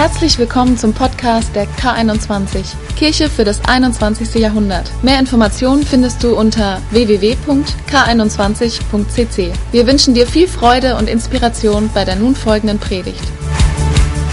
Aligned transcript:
Herzlich 0.00 0.38
willkommen 0.38 0.78
zum 0.78 0.94
Podcast 0.94 1.54
der 1.54 1.68
K21, 1.68 2.74
Kirche 2.96 3.28
für 3.28 3.44
das 3.44 3.62
21. 3.66 4.36
Jahrhundert. 4.36 4.90
Mehr 5.02 5.18
Informationen 5.18 5.84
findest 5.84 6.22
du 6.22 6.34
unter 6.34 6.80
www.k21.cc. 6.90 9.52
Wir 9.72 9.86
wünschen 9.86 10.14
dir 10.14 10.26
viel 10.26 10.48
Freude 10.48 10.96
und 10.96 11.06
Inspiration 11.06 11.90
bei 11.92 12.06
der 12.06 12.16
nun 12.16 12.34
folgenden 12.34 12.78
Predigt. 12.78 13.20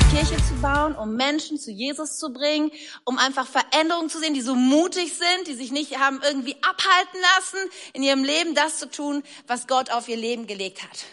Kirche 0.10 0.38
zu 0.38 0.54
bauen, 0.62 0.96
um 0.96 1.18
Menschen 1.18 1.60
zu 1.60 1.70
Jesus 1.70 2.18
zu 2.18 2.32
bringen, 2.32 2.72
um 3.04 3.18
einfach 3.18 3.46
Veränderungen 3.46 4.10
zu 4.10 4.20
sehen, 4.20 4.36
die 4.36 4.40
so 4.40 4.56
mutig 4.56 5.18
sind, 5.18 5.48
die 5.48 5.56
sich 5.56 5.74
nicht 5.74 6.00
haben 6.00 6.22
irgendwie 6.24 6.56
abhalten 6.62 7.20
lassen, 7.36 7.60
in 7.92 8.04
ihrem 8.04 8.24
Leben 8.24 8.56
das 8.56 8.80
zu 8.80 8.90
tun, 8.90 9.22
was 9.48 9.68
Gott 9.68 9.92
auf 9.92 10.08
ihr 10.08 10.16
Leben 10.16 10.48
gelegt 10.48 10.82
hat. 10.82 11.04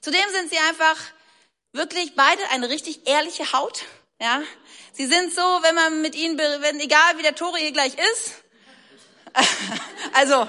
Zudem 0.00 0.28
sind 0.32 0.50
sie 0.50 0.58
einfach 0.68 0.96
wirklich 1.72 2.16
beide 2.16 2.42
eine 2.50 2.70
richtig 2.70 3.06
ehrliche 3.06 3.52
Haut 3.52 3.84
ja, 4.20 4.42
sie 4.92 5.06
sind 5.06 5.34
so, 5.34 5.40
wenn 5.40 5.74
man 5.74 6.02
mit 6.02 6.14
ihnen, 6.14 6.38
wenn 6.38 6.78
egal 6.78 7.16
wie 7.16 7.22
der 7.22 7.34
Tore 7.34 7.58
hier 7.58 7.72
gleich 7.72 7.94
ist, 7.94 8.34
also, 10.12 10.48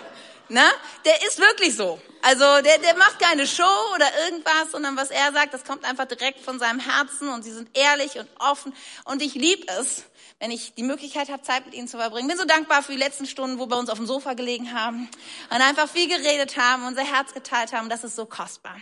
ne, 0.49 0.63
der 1.05 1.25
ist 1.27 1.39
wirklich 1.39 1.75
so. 1.75 2.01
Also 2.23 2.43
der, 2.61 2.77
der 2.77 2.95
macht 2.97 3.19
keine 3.19 3.47
Show 3.47 3.63
oder 3.95 4.07
irgendwas, 4.25 4.71
sondern 4.71 4.95
was 4.95 5.09
er 5.09 5.31
sagt, 5.31 5.53
das 5.53 5.63
kommt 5.63 5.85
einfach 5.85 6.05
direkt 6.05 6.39
von 6.39 6.59
seinem 6.59 6.79
Herzen 6.79 7.29
und 7.29 7.43
sie 7.43 7.51
sind 7.51 7.75
ehrlich 7.75 8.19
und 8.19 8.29
offen. 8.39 8.73
Und 9.05 9.23
ich 9.23 9.33
liebe 9.33 9.65
es, 9.79 10.03
wenn 10.39 10.51
ich 10.51 10.73
die 10.75 10.83
Möglichkeit 10.83 11.29
habe, 11.29 11.41
Zeit 11.41 11.65
mit 11.65 11.73
ihnen 11.73 11.87
zu 11.87 11.97
verbringen. 11.97 12.27
Bin 12.27 12.37
so 12.37 12.45
dankbar 12.45 12.83
für 12.83 12.91
die 12.91 12.97
letzten 12.97 13.25
Stunden, 13.25 13.57
wo 13.57 13.67
wir 13.67 13.77
uns 13.77 13.89
auf 13.89 13.97
dem 13.97 14.05
Sofa 14.05 14.33
gelegen 14.33 14.73
haben 14.73 15.09
und 15.49 15.61
einfach 15.61 15.89
viel 15.89 16.07
geredet 16.07 16.57
haben, 16.57 16.85
unser 16.85 17.03
Herz 17.03 17.33
geteilt 17.33 17.73
haben. 17.73 17.89
Das 17.89 18.03
ist 18.03 18.15
so 18.15 18.25
kostbar. 18.25 18.75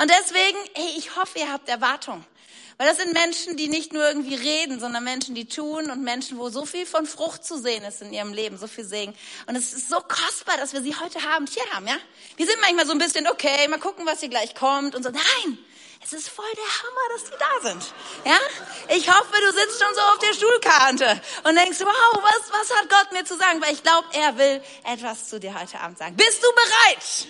Und 0.00 0.10
deswegen, 0.10 0.58
hey, 0.74 0.94
ich 0.96 1.16
hoffe, 1.16 1.38
ihr 1.40 1.52
habt 1.52 1.68
Erwartung. 1.68 2.24
Weil 2.78 2.86
das 2.86 2.98
sind 2.98 3.12
Menschen, 3.12 3.56
die 3.56 3.66
nicht 3.66 3.92
nur 3.92 4.06
irgendwie 4.06 4.36
reden, 4.36 4.78
sondern 4.78 5.02
Menschen, 5.02 5.34
die 5.34 5.46
tun 5.46 5.90
und 5.90 6.04
Menschen, 6.04 6.38
wo 6.38 6.48
so 6.48 6.64
viel 6.64 6.86
von 6.86 7.06
Frucht 7.06 7.44
zu 7.44 7.58
sehen 7.58 7.82
ist 7.82 8.02
in 8.02 8.12
ihrem 8.12 8.32
Leben, 8.32 8.56
so 8.56 8.68
viel 8.68 8.84
Segen. 8.84 9.14
Und 9.46 9.56
es 9.56 9.72
ist 9.72 9.88
so 9.88 9.96
kostbar, 9.96 10.56
dass 10.58 10.72
wir 10.72 10.80
sie 10.80 10.94
heute 10.94 11.20
haben, 11.24 11.46
hier 11.46 11.68
haben, 11.72 11.88
ja? 11.88 11.96
Wir 12.36 12.46
sind 12.46 12.60
manchmal 12.60 12.86
so 12.86 12.92
ein 12.92 12.98
bisschen, 12.98 13.26
okay, 13.26 13.66
mal 13.66 13.80
gucken, 13.80 14.06
was 14.06 14.20
hier 14.20 14.28
gleich 14.28 14.54
kommt 14.54 14.94
und 14.94 15.02
so. 15.02 15.10
Nein! 15.10 15.58
Es 16.04 16.12
ist 16.12 16.28
voll 16.28 16.50
der 16.54 16.64
Hammer, 16.64 17.00
dass 17.12 17.24
die 17.24 17.36
da 17.38 17.68
sind. 17.68 17.94
Ja? 18.24 18.38
Ich 18.96 19.10
hoffe, 19.10 19.40
du 19.40 19.52
sitzt 19.52 19.82
schon 19.82 19.94
so 19.94 20.00
auf 20.00 20.18
der 20.20 20.32
Stuhlkante 20.32 21.20
und 21.42 21.56
denkst, 21.56 21.80
wow, 21.80 22.22
was, 22.22 22.52
was 22.52 22.78
hat 22.78 22.88
Gott 22.88 23.12
mir 23.12 23.24
zu 23.24 23.36
sagen? 23.36 23.60
Weil 23.60 23.74
ich 23.74 23.82
glaube, 23.82 24.06
er 24.12 24.38
will 24.38 24.62
etwas 24.84 25.28
zu 25.28 25.40
dir 25.40 25.58
heute 25.60 25.80
Abend 25.80 25.98
sagen. 25.98 26.16
Bist 26.16 26.42
du 26.42 26.48
bereit? 26.52 27.26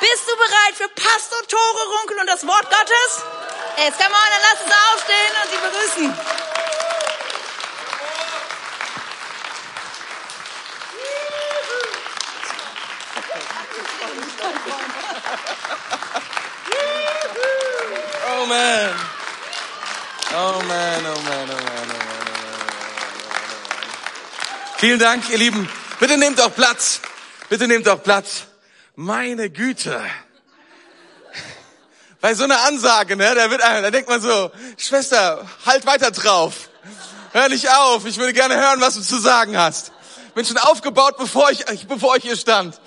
Bist 0.00 0.28
du 0.28 0.36
bereit 0.36 0.74
für 0.74 0.88
Pastor 0.90 1.42
Tore 1.48 1.98
Runkel 1.98 2.18
und 2.20 2.26
das 2.28 2.46
Wort 2.46 2.70
Gottes? 2.70 3.55
Jetzt 3.78 3.98
come 3.98 4.08
on, 4.08 4.30
dann 4.30 4.40
lass 4.40 4.60
uns 4.62 4.72
aufstehen 4.94 5.32
und 5.42 5.50
sie 5.50 5.58
begrüßen. 5.58 6.06
Oh 18.28 18.46
man. 18.46 18.94
Oh 20.32 20.62
man, 20.62 21.06
oh 21.06 21.06
man, 21.06 21.06
oh 21.06 21.20
man, 21.20 21.50
oh 21.50 21.54
man, 21.54 21.56
oh 21.56 21.56
man, 21.56 21.84
oh. 21.84 21.98
Vielen 24.78 24.98
Dank, 24.98 25.28
ihr 25.28 25.38
Lieben. 25.38 25.68
Bitte 26.00 26.16
nehmt 26.16 26.40
auch 26.40 26.54
Platz. 26.54 27.00
Bitte 27.50 27.68
nehmt 27.68 27.86
auch 27.88 28.02
Platz. 28.02 28.46
Meine 28.94 29.50
Güte 29.50 30.02
bei 32.20 32.34
so 32.34 32.44
einer 32.44 32.64
Ansage, 32.64 33.16
ne, 33.16 33.34
da 33.34 33.50
wird, 33.50 33.60
da 33.60 33.90
denkt 33.90 34.08
man 34.08 34.20
so, 34.20 34.50
Schwester, 34.76 35.46
halt 35.64 35.86
weiter 35.86 36.10
drauf. 36.10 36.68
Hör 37.32 37.48
nicht 37.48 37.68
auf. 37.70 38.06
Ich 38.06 38.16
würde 38.16 38.32
gerne 38.32 38.56
hören, 38.56 38.80
was 38.80 38.94
du 38.94 39.02
zu 39.02 39.18
sagen 39.18 39.58
hast. 39.58 39.92
Bin 40.34 40.44
schon 40.44 40.58
aufgebaut, 40.58 41.16
bevor 41.18 41.50
ich, 41.50 41.64
bevor 41.86 42.16
ich 42.16 42.22
hier 42.22 42.36
stand. 42.36 42.80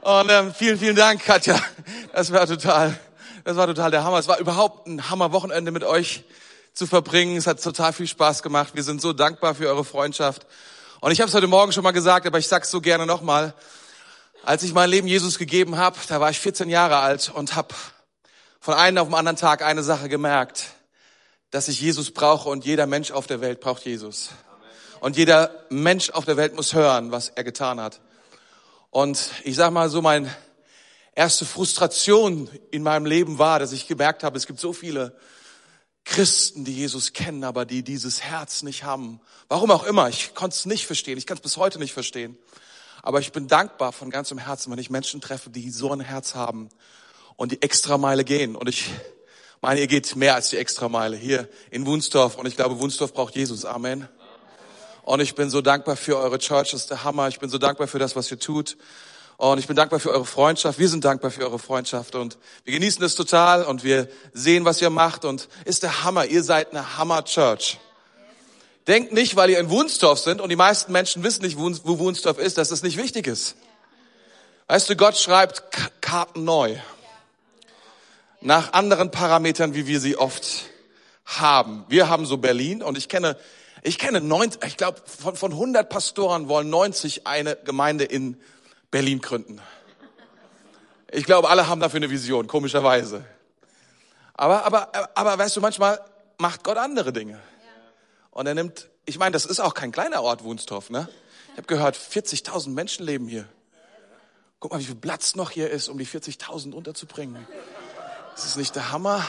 Und 0.00 0.30
ähm, 0.30 0.54
vielen, 0.54 0.78
vielen 0.78 0.96
Dank, 0.96 1.24
Katja. 1.24 1.60
Das 2.12 2.32
war 2.32 2.46
total, 2.46 2.98
das 3.44 3.56
war 3.56 3.66
total 3.66 3.90
der 3.90 4.04
Hammer. 4.04 4.18
Es 4.18 4.28
war 4.28 4.38
überhaupt 4.38 4.86
ein 4.86 5.10
Hammer-Wochenende 5.10 5.70
mit 5.70 5.84
euch 5.84 6.24
zu 6.72 6.86
verbringen. 6.86 7.36
Es 7.36 7.46
hat 7.46 7.62
total 7.62 7.92
viel 7.92 8.06
Spaß 8.06 8.42
gemacht. 8.42 8.70
Wir 8.74 8.82
sind 8.82 9.02
so 9.02 9.12
dankbar 9.12 9.54
für 9.54 9.68
eure 9.68 9.84
Freundschaft. 9.84 10.46
Und 11.00 11.12
ich 11.12 11.20
habe 11.20 11.28
es 11.28 11.34
heute 11.34 11.46
Morgen 11.46 11.72
schon 11.72 11.84
mal 11.84 11.90
gesagt, 11.92 12.26
aber 12.26 12.38
ich 12.38 12.48
sag's 12.48 12.70
so 12.70 12.80
gerne 12.80 13.06
nochmal. 13.06 13.54
Als 14.42 14.62
ich 14.62 14.72
mein 14.72 14.88
Leben 14.88 15.06
Jesus 15.06 15.38
gegeben 15.38 15.76
habe, 15.76 15.98
da 16.08 16.20
war 16.20 16.30
ich 16.30 16.40
14 16.40 16.70
Jahre 16.70 16.98
alt 16.98 17.30
und 17.34 17.54
habe 17.54 17.74
von 18.60 18.74
einem 18.74 18.98
auf 18.98 19.08
den 19.08 19.14
anderen 19.14 19.36
Tag 19.36 19.62
eine 19.62 19.82
Sache 19.82 20.08
gemerkt, 20.08 20.66
dass 21.50 21.68
ich 21.68 21.80
Jesus 21.80 22.10
brauche 22.10 22.48
und 22.48 22.64
jeder 22.64 22.86
Mensch 22.86 23.10
auf 23.10 23.26
der 23.26 23.40
Welt 23.40 23.60
braucht 23.60 23.86
Jesus. 23.86 24.30
Und 25.00 25.16
jeder 25.16 25.64
Mensch 25.70 26.10
auf 26.10 26.26
der 26.26 26.36
Welt 26.36 26.54
muss 26.54 26.74
hören, 26.74 27.10
was 27.10 27.30
er 27.30 27.42
getan 27.42 27.80
hat. 27.80 28.02
Und 28.90 29.30
ich 29.44 29.56
sag 29.56 29.72
mal 29.72 29.88
so, 29.88 30.02
meine 30.02 30.30
erste 31.14 31.46
Frustration 31.46 32.50
in 32.70 32.82
meinem 32.82 33.06
Leben 33.06 33.38
war, 33.38 33.58
dass 33.58 33.72
ich 33.72 33.88
gemerkt 33.88 34.22
habe, 34.22 34.36
es 34.36 34.46
gibt 34.46 34.60
so 34.60 34.74
viele 34.74 35.16
Christen, 36.04 36.64
die 36.64 36.74
Jesus 36.74 37.14
kennen, 37.14 37.44
aber 37.44 37.64
die 37.64 37.82
dieses 37.82 38.20
Herz 38.20 38.62
nicht 38.62 38.84
haben. 38.84 39.20
Warum 39.48 39.70
auch 39.70 39.84
immer, 39.84 40.10
ich 40.10 40.34
konnte 40.34 40.54
es 40.54 40.66
nicht 40.66 40.86
verstehen, 40.86 41.16
ich 41.16 41.26
kann 41.26 41.38
es 41.38 41.42
bis 41.42 41.56
heute 41.56 41.78
nicht 41.78 41.94
verstehen. 41.94 42.36
Aber 43.02 43.20
ich 43.20 43.32
bin 43.32 43.48
dankbar 43.48 43.92
von 43.92 44.10
ganzem 44.10 44.36
Herzen, 44.36 44.70
wenn 44.70 44.78
ich 44.78 44.90
Menschen 44.90 45.22
treffe, 45.22 45.48
die 45.48 45.70
so 45.70 45.90
ein 45.90 46.00
Herz 46.00 46.34
haben 46.34 46.68
und 47.40 47.52
die 47.52 47.62
Extrameile 47.62 48.22
gehen. 48.22 48.54
Und 48.54 48.68
ich 48.68 48.90
meine, 49.62 49.80
ihr 49.80 49.86
geht 49.86 50.14
mehr 50.14 50.34
als 50.34 50.50
die 50.50 50.58
Extrameile 50.58 51.16
hier 51.16 51.48
in 51.70 51.86
Wunsdorf. 51.86 52.36
Und 52.36 52.44
ich 52.44 52.54
glaube, 52.54 52.78
Wunsdorf 52.80 53.14
braucht 53.14 53.34
Jesus. 53.34 53.64
Amen. 53.64 54.06
Und 55.04 55.20
ich 55.20 55.34
bin 55.34 55.48
so 55.48 55.62
dankbar 55.62 55.96
für 55.96 56.18
eure 56.18 56.38
Church, 56.38 56.72
das 56.72 56.82
ist 56.82 56.90
der 56.90 57.02
Hammer. 57.02 57.28
Ich 57.28 57.40
bin 57.40 57.48
so 57.48 57.56
dankbar 57.56 57.88
für 57.88 57.98
das, 57.98 58.14
was 58.14 58.30
ihr 58.30 58.38
tut. 58.38 58.76
Und 59.38 59.56
ich 59.56 59.66
bin 59.66 59.74
dankbar 59.74 60.00
für 60.00 60.10
eure 60.10 60.26
Freundschaft. 60.26 60.78
Wir 60.78 60.90
sind 60.90 61.02
dankbar 61.06 61.30
für 61.30 61.40
eure 61.40 61.58
Freundschaft 61.58 62.14
und 62.14 62.36
wir 62.64 62.74
genießen 62.74 63.02
es 63.02 63.14
total 63.14 63.64
und 63.64 63.84
wir 63.84 64.08
sehen, 64.34 64.66
was 64.66 64.82
ihr 64.82 64.90
macht 64.90 65.24
und 65.24 65.48
ist 65.64 65.82
der 65.82 66.04
Hammer. 66.04 66.26
Ihr 66.26 66.42
seid 66.42 66.72
eine 66.72 66.98
Hammer 66.98 67.24
Church. 67.24 67.78
Denkt 68.86 69.14
nicht, 69.14 69.34
weil 69.36 69.48
ihr 69.48 69.60
in 69.60 69.70
Wunsdorf 69.70 70.18
sind 70.18 70.42
und 70.42 70.50
die 70.50 70.56
meisten 70.56 70.92
Menschen 70.92 71.22
wissen 71.22 71.40
nicht, 71.40 71.56
wo 71.56 71.98
Wunsdorf 71.98 72.36
ist, 72.36 72.58
dass 72.58 72.68
das 72.68 72.82
nicht 72.82 72.98
wichtig 72.98 73.26
ist. 73.26 73.54
Weißt 74.68 74.90
du, 74.90 74.94
Gott 74.94 75.16
schreibt 75.16 75.62
Karten 76.02 76.44
neu 76.44 76.76
nach 78.40 78.72
anderen 78.72 79.10
Parametern, 79.10 79.74
wie 79.74 79.86
wir 79.86 80.00
sie 80.00 80.16
oft 80.16 80.64
haben. 81.24 81.84
Wir 81.88 82.08
haben 82.08 82.26
so 82.26 82.38
Berlin 82.38 82.82
und 82.82 82.96
ich 82.98 83.08
kenne, 83.08 83.36
ich 83.82 83.98
kenne 83.98 84.20
90, 84.20 84.64
ich 84.64 84.76
glaube, 84.76 85.00
von, 85.04 85.36
von 85.36 85.52
100 85.52 85.88
Pastoren 85.88 86.48
wollen 86.48 86.70
90 86.70 87.26
eine 87.26 87.56
Gemeinde 87.56 88.04
in 88.04 88.40
Berlin 88.90 89.20
gründen. 89.20 89.60
Ich 91.12 91.24
glaube, 91.24 91.48
alle 91.48 91.68
haben 91.68 91.80
dafür 91.80 91.98
eine 91.98 92.10
Vision, 92.10 92.46
komischerweise. 92.46 93.24
Aber, 94.34 94.64
aber, 94.64 94.90
aber 95.14 95.38
weißt 95.38 95.56
du, 95.56 95.60
manchmal 95.60 96.00
macht 96.38 96.64
Gott 96.64 96.78
andere 96.78 97.12
Dinge. 97.12 97.40
Und 98.30 98.46
er 98.46 98.54
nimmt, 98.54 98.88
ich 99.06 99.18
meine, 99.18 99.32
das 99.32 99.44
ist 99.44 99.60
auch 99.60 99.74
kein 99.74 99.92
kleiner 99.92 100.22
Ort, 100.22 100.44
Wunstorf, 100.44 100.88
ne? 100.88 101.08
Ich 101.52 101.56
habe 101.56 101.66
gehört, 101.66 101.96
40.000 101.96 102.70
Menschen 102.70 103.04
leben 103.04 103.26
hier. 103.26 103.46
Guck 104.60 104.72
mal, 104.72 104.78
wie 104.78 104.84
viel 104.84 104.94
Platz 104.94 105.34
noch 105.34 105.50
hier 105.50 105.68
ist, 105.68 105.88
um 105.88 105.98
die 105.98 106.06
40.000 106.06 106.72
unterzubringen. 106.72 107.46
Ist 108.36 108.44
es 108.44 108.56
nicht 108.56 108.74
der 108.74 108.92
Hammer? 108.92 109.24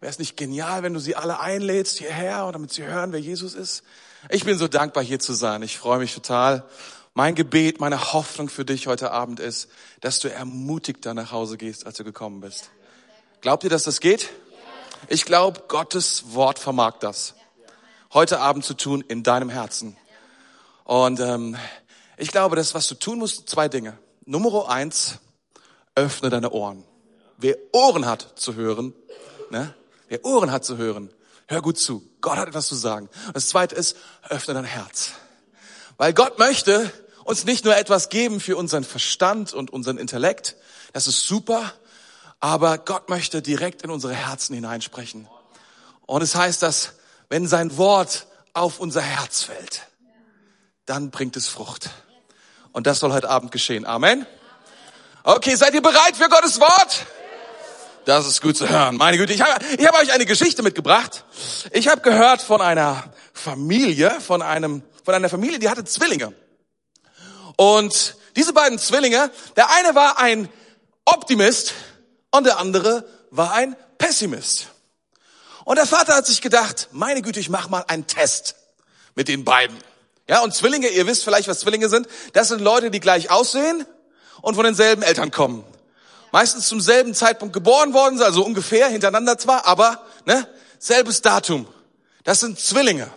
Wäre 0.00 0.10
es 0.10 0.18
nicht 0.18 0.36
genial, 0.36 0.82
wenn 0.82 0.94
du 0.94 1.00
sie 1.00 1.16
alle 1.16 1.40
einlädst 1.40 1.98
hierher 1.98 2.44
und 2.46 2.52
damit 2.52 2.72
sie 2.72 2.84
hören, 2.84 3.12
wer 3.12 3.20
Jesus 3.20 3.54
ist? 3.54 3.82
Ich 4.28 4.44
bin 4.44 4.58
so 4.58 4.68
dankbar, 4.68 5.02
hier 5.02 5.18
zu 5.18 5.32
sein. 5.32 5.62
Ich 5.62 5.78
freue 5.78 5.98
mich 5.98 6.14
total. 6.14 6.64
Mein 7.14 7.34
Gebet, 7.34 7.80
meine 7.80 8.12
Hoffnung 8.12 8.48
für 8.48 8.64
dich 8.64 8.86
heute 8.86 9.10
Abend 9.10 9.40
ist, 9.40 9.68
dass 10.00 10.20
du 10.20 10.30
ermutigter 10.30 11.14
nach 11.14 11.32
Hause 11.32 11.56
gehst, 11.56 11.86
als 11.86 11.96
du 11.96 12.04
gekommen 12.04 12.40
bist. 12.40 12.70
Glaubt 13.40 13.64
ihr, 13.64 13.70
dass 13.70 13.84
das 13.84 14.00
geht? 14.00 14.30
Ich 15.08 15.24
glaube, 15.24 15.62
Gottes 15.68 16.34
Wort 16.34 16.58
vermag 16.58 16.98
das. 17.00 17.34
Heute 18.12 18.40
Abend 18.40 18.64
zu 18.64 18.74
tun 18.74 19.04
in 19.06 19.22
deinem 19.22 19.48
Herzen. 19.48 19.96
Und 20.84 21.20
ähm, 21.20 21.56
ich 22.16 22.30
glaube, 22.30 22.56
das, 22.56 22.74
was 22.74 22.88
du 22.88 22.94
tun 22.94 23.18
musst, 23.18 23.48
zwei 23.48 23.68
Dinge. 23.68 23.98
Nummer 24.24 24.68
eins, 24.68 25.18
öffne 25.94 26.30
deine 26.30 26.50
Ohren. 26.50 26.84
Wer 27.38 27.56
Ohren 27.72 28.04
hat 28.04 28.34
zu 28.34 28.56
hören, 28.56 28.92
ne? 29.50 29.72
wer 30.08 30.24
Ohren 30.24 30.50
hat 30.50 30.64
zu 30.64 30.76
hören, 30.76 31.10
hör 31.46 31.62
gut 31.62 31.78
zu. 31.78 32.02
Gott 32.20 32.36
hat 32.36 32.48
etwas 32.48 32.66
zu 32.66 32.74
sagen. 32.74 33.08
Das 33.32 33.48
zweite 33.48 33.76
ist, 33.76 33.96
öffne 34.28 34.54
dein 34.54 34.64
Herz. 34.64 35.12
Weil 35.96 36.12
Gott 36.12 36.38
möchte 36.40 36.92
uns 37.22 37.44
nicht 37.44 37.64
nur 37.64 37.76
etwas 37.76 38.08
geben 38.08 38.40
für 38.40 38.56
unseren 38.56 38.82
Verstand 38.82 39.52
und 39.54 39.70
unseren 39.70 39.98
Intellekt. 39.98 40.56
Das 40.92 41.06
ist 41.06 41.26
super. 41.26 41.72
Aber 42.40 42.78
Gott 42.78 43.08
möchte 43.08 43.40
direkt 43.40 43.82
in 43.82 43.90
unsere 43.90 44.14
Herzen 44.14 44.54
hineinsprechen. 44.54 45.28
Und 46.06 46.22
es 46.22 46.34
heißt, 46.34 46.62
dass 46.62 46.94
wenn 47.28 47.46
sein 47.46 47.76
Wort 47.76 48.26
auf 48.52 48.80
unser 48.80 49.02
Herz 49.02 49.42
fällt, 49.42 49.82
dann 50.86 51.10
bringt 51.10 51.36
es 51.36 51.46
Frucht. 51.46 51.90
Und 52.72 52.86
das 52.86 52.98
soll 52.98 53.12
heute 53.12 53.28
Abend 53.28 53.52
geschehen. 53.52 53.86
Amen. 53.86 54.26
Okay, 55.22 55.54
seid 55.54 55.74
ihr 55.74 55.82
bereit 55.82 56.16
für 56.16 56.28
Gottes 56.28 56.58
Wort? 56.58 57.06
Das 58.08 58.26
ist 58.26 58.40
gut 58.40 58.56
zu 58.56 58.66
hören. 58.66 58.96
Meine 58.96 59.18
Güte, 59.18 59.34
ich 59.34 59.42
habe, 59.42 59.62
ich 59.76 59.86
habe 59.86 59.98
euch 59.98 60.10
eine 60.12 60.24
Geschichte 60.24 60.62
mitgebracht. 60.62 61.26
Ich 61.72 61.88
habe 61.88 62.00
gehört 62.00 62.40
von 62.40 62.62
einer 62.62 63.12
Familie, 63.34 64.18
von 64.22 64.40
einem, 64.40 64.82
von 65.04 65.12
einer 65.12 65.28
Familie, 65.28 65.58
die 65.58 65.68
hatte 65.68 65.84
Zwillinge. 65.84 66.32
Und 67.56 68.16
diese 68.34 68.54
beiden 68.54 68.78
Zwillinge, 68.78 69.30
der 69.58 69.68
eine 69.74 69.94
war 69.94 70.18
ein 70.18 70.48
Optimist 71.04 71.74
und 72.30 72.46
der 72.46 72.58
andere 72.58 73.06
war 73.30 73.52
ein 73.52 73.76
Pessimist. 73.98 74.68
Und 75.66 75.76
der 75.76 75.84
Vater 75.84 76.14
hat 76.14 76.26
sich 76.26 76.40
gedacht, 76.40 76.88
meine 76.92 77.20
Güte, 77.20 77.40
ich 77.40 77.50
mach 77.50 77.68
mal 77.68 77.84
einen 77.88 78.06
Test 78.06 78.56
mit 79.16 79.28
den 79.28 79.44
beiden. 79.44 79.76
Ja, 80.26 80.40
und 80.40 80.54
Zwillinge, 80.54 80.88
ihr 80.88 81.06
wisst 81.06 81.24
vielleicht, 81.24 81.46
was 81.46 81.60
Zwillinge 81.60 81.90
sind. 81.90 82.08
Das 82.32 82.48
sind 82.48 82.62
Leute, 82.62 82.90
die 82.90 83.00
gleich 83.00 83.30
aussehen 83.30 83.84
und 84.40 84.54
von 84.54 84.64
denselben 84.64 85.02
Eltern 85.02 85.30
kommen. 85.30 85.62
Meistens 86.32 86.68
zum 86.68 86.80
selben 86.80 87.14
Zeitpunkt 87.14 87.52
geboren 87.52 87.92
worden 87.94 88.18
sind, 88.18 88.26
also 88.26 88.44
ungefähr 88.44 88.88
hintereinander 88.88 89.38
zwar, 89.38 89.66
aber 89.66 90.04
ne, 90.26 90.46
selbes 90.78 91.22
Datum. 91.22 91.66
Das 92.24 92.40
sind 92.40 92.60
Zwillinge. 92.60 93.10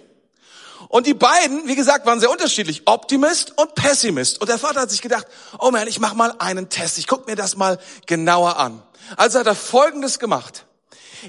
Und 0.88 1.08
die 1.08 1.14
beiden, 1.14 1.68
wie 1.68 1.76
gesagt, 1.76 2.06
waren 2.06 2.20
sehr 2.20 2.32
unterschiedlich, 2.32 2.84
Optimist 2.86 3.58
und 3.58 3.76
Pessimist. 3.76 4.42
Und 4.42 4.50
der 4.50 4.58
Vater 4.58 4.82
hat 4.82 4.92
sich 4.92 5.02
gedacht, 5.02 5.26
oh 5.60 5.72
man, 5.72 5.88
ich 5.88 6.00
mach 6.00 6.14
mal 6.14 6.34
einen 6.40 6.70
Test, 6.70 6.98
ich 6.98 7.08
guck 7.08 7.28
mir 7.28 7.36
das 7.36 7.56
mal 7.56 7.80
genauer 8.08 8.58
an. 8.58 8.82
Also 9.16 9.40
hat 9.40 9.48
er 9.48 9.56
Folgendes 9.56 10.20
gemacht. 10.20 10.66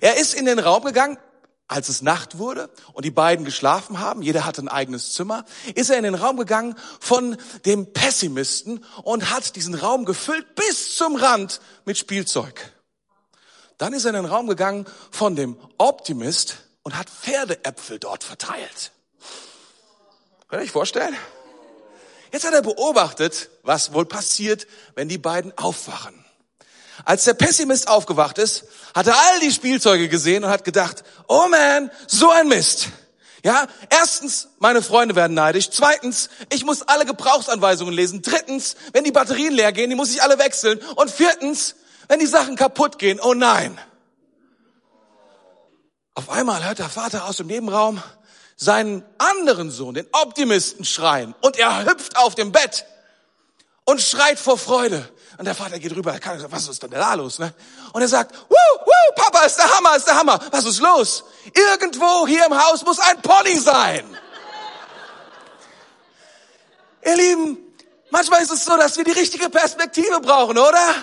Er 0.01 0.17
ist 0.17 0.35
in 0.35 0.47
den 0.47 0.59
Raum 0.59 0.85
gegangen, 0.85 1.19
als 1.73 1.89
es 1.89 2.03
Nacht 2.03 2.39
wurde 2.39 2.71
und 2.93 3.05
die 3.05 3.11
beiden 3.11 3.45
geschlafen 3.45 3.99
haben, 3.99 4.23
jeder 4.23 4.45
hatte 4.45 4.63
ein 4.63 4.69
eigenes 4.69 5.13
Zimmer, 5.13 5.45
ist 5.75 5.91
er 5.91 5.97
in 5.97 6.05
den 6.05 6.15
Raum 6.15 6.37
gegangen 6.37 6.77
von 7.01 7.37
dem 7.65 7.93
Pessimisten 7.93 8.85
und 9.03 9.31
hat 9.31 9.57
diesen 9.57 9.75
Raum 9.75 10.05
gefüllt 10.05 10.55
bis 10.55 10.97
zum 10.97 11.17
Rand 11.17 11.61
mit 11.85 11.99
Spielzeug. 11.99 12.73
Dann 13.79 13.95
ist 13.95 14.05
er 14.05 14.11
in 14.11 14.17
den 14.17 14.27
Raum 14.27 14.47
gegangen 14.47 14.87
von 15.11 15.35
dem 15.35 15.57
Optimist 15.79 16.59
und 16.83 16.97
hat 16.97 17.09
Pferdeäpfel 17.09 17.99
dort 17.99 18.23
verteilt. 18.23 18.93
Könnt 20.49 20.63
ihr 20.63 20.67
euch 20.67 20.71
vorstellen? 20.71 21.17
Jetzt 22.33 22.47
hat 22.47 22.55
er 22.55 22.63
beobachtet, 22.63 23.51
was 23.63 23.93
wohl 23.93 24.07
passiert, 24.07 24.67
wenn 24.95 25.09
die 25.09 25.19
beiden 25.19 25.57
aufwachen. 25.57 26.22
Als 27.05 27.25
der 27.25 27.35
Pessimist 27.35 27.89
aufgewacht 27.89 28.39
ist, 28.39 28.65
hat 28.95 29.07
er 29.07 29.15
all 29.15 29.41
die 29.41 29.51
Spielzeuge 29.51 30.09
gesehen 30.09 30.45
und 30.45 30.51
hat 30.51 30.65
gedacht, 30.65 31.03
oh 31.27 31.47
man, 31.49 31.91
so 32.07 32.31
ein 32.31 32.49
Mist. 32.49 32.89
Ja, 33.45 33.67
erstens, 33.91 34.49
meine 34.59 34.83
Freunde 34.83 35.17
werden 35.17 35.35
neidisch. 35.35 35.71
Zweitens, 35.71 36.31
ich 36.51 36.65
muss 36.65 36.83
alle 36.83 37.05
Gebrauchsanweisungen 37.05 37.93
lesen. 37.93 38.23
Drittens, 38.23 38.77
wenn 38.93 39.03
die 39.03 39.11
Batterien 39.11 39.53
leer 39.53 39.73
gehen, 39.73 39.91
die 39.91 39.97
muss 39.97 40.13
ich 40.13 40.23
alle 40.23 40.39
wechseln. 40.39 40.79
Und 40.95 41.11
viertens, 41.11 41.75
wenn 42.07 42.21
die 42.21 42.27
Sachen 42.27 42.55
kaputt 42.55 42.99
gehen, 42.99 43.19
oh 43.21 43.35
nein. 43.35 43.79
Auf 46.15 46.31
einmal 46.31 46.65
hört 46.65 46.79
der 46.79 46.89
Vater 46.89 47.25
aus 47.25 47.39
dem 47.39 47.49
Nebenraum 47.49 48.01
seinen 48.57 49.03
anderen 49.19 49.71
Sohn, 49.71 49.95
den 49.95 50.07
Optimisten, 50.13 50.85
schreien. 50.85 51.35
Und 51.41 51.57
er 51.57 51.85
hüpft 51.85 52.17
auf 52.17 52.37
dem 52.37 52.53
Bett 52.53 52.87
und 53.85 54.01
schreit 54.01 54.39
vor 54.39 54.59
Freude. 54.59 55.09
Und 55.43 55.47
der 55.47 55.57
Vater 55.57 55.81
geht 55.81 55.91
rüber, 55.97 56.17
was 56.51 56.69
ist 56.69 56.85
denn 56.85 56.93
da 56.93 57.15
los? 57.15 57.41
Ne? 57.41 57.53
Und 57.93 58.01
er 58.01 58.07
sagt, 58.07 58.33
wuh, 58.33 58.55
wuh, 58.55 59.15
Papa, 59.17 59.45
ist 59.45 59.57
der 59.57 59.77
Hammer, 59.77 59.97
ist 59.97 60.07
der 60.07 60.15
Hammer. 60.15 60.39
Was 60.53 60.65
ist 60.65 60.79
los? 60.79 61.25
Irgendwo 61.53 62.29
hier 62.29 62.47
im 62.47 62.57
Haus 62.57 62.85
muss 62.85 63.01
ein 63.01 63.21
Pony 63.21 63.59
sein. 63.59 64.05
Ihr 67.05 67.17
Lieben, 67.17 67.59
manchmal 68.11 68.41
ist 68.41 68.53
es 68.53 68.65
so, 68.65 68.77
dass 68.77 68.97
wir 68.97 69.03
die 69.03 69.11
richtige 69.11 69.51
Perspektive 69.51 70.21
brauchen, 70.21 70.57
oder? 70.57 70.95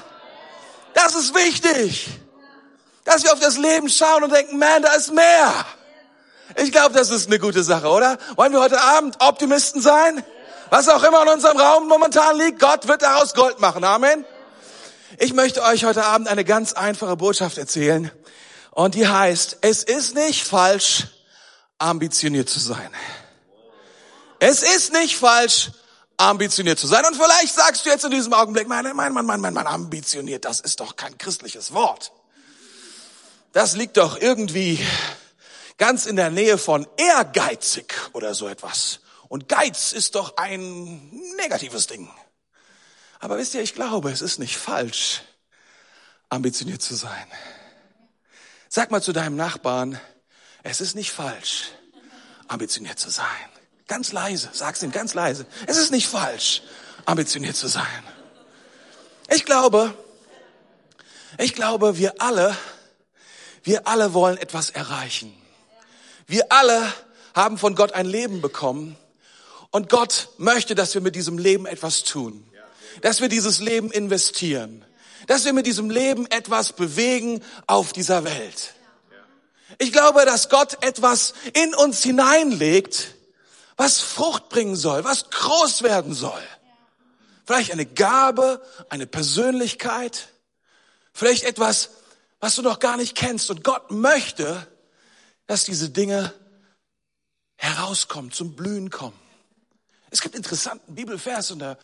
Das 0.94 1.16
ist 1.16 1.36
wichtig. 1.36 2.08
Dass 3.04 3.26
wir 3.26 3.34
auf 3.34 3.42
das 3.42 3.58
Leben 3.58 3.90
schauen 3.90 4.24
und 4.24 4.32
denken, 4.32 4.58
man, 4.58 4.82
da 4.82 4.94
ist 4.94 5.12
mehr. 5.12 5.66
Ich 6.56 6.72
glaube, 6.72 6.96
das 6.96 7.10
ist 7.10 7.28
eine 7.28 7.40
gute 7.40 7.62
Sache, 7.62 7.90
oder? 7.90 8.18
Wollen 8.38 8.54
wir 8.54 8.62
heute 8.62 8.80
Abend 8.80 9.18
Optimisten 9.20 9.82
sein? 9.82 10.24
Was 10.70 10.88
auch 10.88 11.04
immer 11.04 11.24
in 11.24 11.30
unserem 11.30 11.58
Raum 11.58 11.88
momentan 11.88 12.38
liegt, 12.38 12.60
Gott 12.60 12.88
wird 12.88 13.02
daraus 13.02 13.34
Gold 13.34 13.60
machen. 13.60 13.84
Amen. 13.84 14.24
Ich 15.18 15.34
möchte 15.34 15.64
euch 15.64 15.84
heute 15.84 16.06
Abend 16.06 16.28
eine 16.28 16.46
ganz 16.46 16.74
einfache 16.74 17.16
Botschaft 17.16 17.58
erzählen. 17.58 18.12
Und 18.72 18.94
die 18.94 19.08
heißt, 19.08 19.58
es 19.62 19.84
ist 19.84 20.14
nicht 20.14 20.46
falsch, 20.46 21.08
ambitioniert 21.80 22.50
zu 22.50 22.60
sein. 22.60 22.92
Es 24.40 24.62
ist 24.62 24.94
nicht 24.94 25.18
falsch, 25.18 25.72
ambitioniert 26.18 26.78
zu 26.78 26.86
sein. 26.86 27.04
Und 27.06 27.16
vielleicht 27.16 27.56
sagst 27.56 27.86
du 27.86 27.90
jetzt 27.90 28.06
in 28.06 28.12
diesem 28.12 28.34
Augenblick, 28.34 28.68
mein, 28.68 28.84
mein, 28.96 29.12
mein, 29.12 29.26
mein, 29.26 29.42
mein, 29.42 29.54
mein, 29.54 29.68
ambitioniert, 29.68 30.46
das 30.46 30.60
ist 30.60 30.80
doch 30.80 30.96
kein 30.96 31.18
christliches 31.18 31.74
Wort. 31.74 32.12
Das 33.54 33.76
liegt 33.76 33.98
doch 33.98 34.22
irgendwie 34.22 34.86
ganz 35.80 36.06
in 36.06 36.16
der 36.16 36.30
Nähe 36.30 36.60
von 36.60 36.86
ehrgeizig 36.98 37.92
oder 38.14 38.36
so 38.36 38.48
etwas. 38.48 39.00
Und 39.30 39.48
Geiz 39.48 39.94
ist 39.94 40.16
doch 40.16 40.36
ein 40.38 41.10
negatives 41.38 41.88
Ding. 41.88 42.10
Aber 43.20 43.38
wisst 43.38 43.54
ihr, 43.54 43.62
ich 43.62 43.76
glaube, 43.76 44.12
es 44.12 44.22
ist 44.22 44.40
nicht 44.40 44.58
falsch, 44.58 45.22
ambitioniert 46.30 46.82
zu 46.82 46.96
sein. 46.96 47.28
Sag 48.68 48.92
mal 48.92 49.02
zu 49.02 49.14
deinem 49.14 49.36
Nachbarn, 49.36 50.00
es 50.64 50.82
ist 50.82 50.96
nicht 50.96 51.12
falsch, 51.12 51.70
ambitioniert 52.48 53.00
zu 53.00 53.10
sein. 53.10 53.26
Ganz 53.88 54.12
leise, 54.12 54.50
sag's 54.52 54.84
ihm 54.84 54.92
ganz 54.92 55.14
leise. 55.14 55.46
Es 55.68 55.78
ist 55.78 55.92
nicht 55.92 56.08
falsch, 56.08 56.64
ambitioniert 57.06 57.56
zu 57.56 57.68
sein. 57.68 58.04
Ich 59.30 59.46
glaube, 59.46 59.94
ich 61.38 61.54
glaube, 61.54 61.98
wir 61.98 62.22
alle, 62.22 62.58
wir 63.64 63.88
alle 63.88 64.14
wollen 64.14 64.38
etwas 64.38 64.72
erreichen. 64.72 65.36
Wir 66.26 66.52
alle 66.52 66.92
haben 67.36 67.58
von 67.58 67.76
Gott 67.76 67.94
ein 67.94 68.06
Leben 68.08 68.42
bekommen, 68.42 68.98
und 69.72 69.90
Gott 69.90 70.30
möchte, 70.38 70.76
dass 70.76 70.94
wir 70.94 71.02
mit 71.02 71.16
diesem 71.16 71.38
Leben 71.38 71.66
etwas 71.66 72.04
tun. 72.04 72.46
Dass 73.02 73.22
wir 73.22 73.30
dieses 73.30 73.60
Leben 73.60 73.92
investieren. 73.92 74.84
Dass 75.28 75.46
wir 75.46 75.54
mit 75.54 75.66
diesem 75.66 75.90
Leben 75.90 76.26
etwas 76.28 76.74
bewegen 76.74 77.44
auf 77.68 77.94
dieser 77.94 78.24
Welt. 78.24 78.74
Ich 79.78 79.92
glaube, 79.92 80.26
dass 80.26 80.50
Gott 80.50 80.84
etwas 80.84 81.34
in 81.54 81.76
uns 81.76 82.02
hineinlegt, 82.02 83.16
was 83.78 84.02
Frucht 84.02 84.50
bringen 84.50 84.76
soll, 84.76 85.04
was 85.04 85.30
groß 85.30 85.84
werden 85.84 86.14
soll. 86.14 86.42
Vielleicht 87.46 87.72
eine 87.72 87.86
Gabe, 87.86 88.62
eine 88.90 89.08
Persönlichkeit, 89.08 90.30
vielleicht 91.14 91.44
etwas, 91.44 91.92
was 92.40 92.56
du 92.56 92.62
noch 92.62 92.80
gar 92.80 92.98
nicht 92.98 93.16
kennst. 93.16 93.50
Und 93.50 93.64
Gott 93.64 93.92
möchte, 93.92 94.68
dass 95.48 95.64
diese 95.64 95.90
Dinge 95.90 96.34
herauskommen, 97.56 98.32
zum 98.32 98.56
Blühen 98.56 98.90
kommen. 98.90 99.20
Es 100.12 100.22
gibt 100.22 100.36
interessanten 100.36 100.96
Bibelvers 100.96 101.52
in 101.52 101.60
der, 101.60 101.78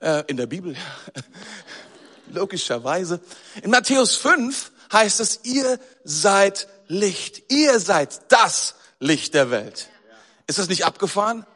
äh, 0.00 0.24
in 0.26 0.36
der 0.36 0.46
Bibel, 0.46 0.76
logischerweise. 2.32 3.20
In 3.62 3.70
Matthäus 3.70 4.16
5 4.16 4.72
heißt 4.92 5.20
es, 5.20 5.40
ihr 5.44 5.78
seid 6.04 6.68
Licht. 6.88 7.52
Ihr 7.52 7.78
seid 7.78 8.32
das 8.32 8.74
Licht 8.98 9.34
der 9.34 9.50
Welt. 9.50 9.88
Ist 10.46 10.58
das 10.58 10.68
nicht 10.68 10.84
abgefahren? 10.84 11.46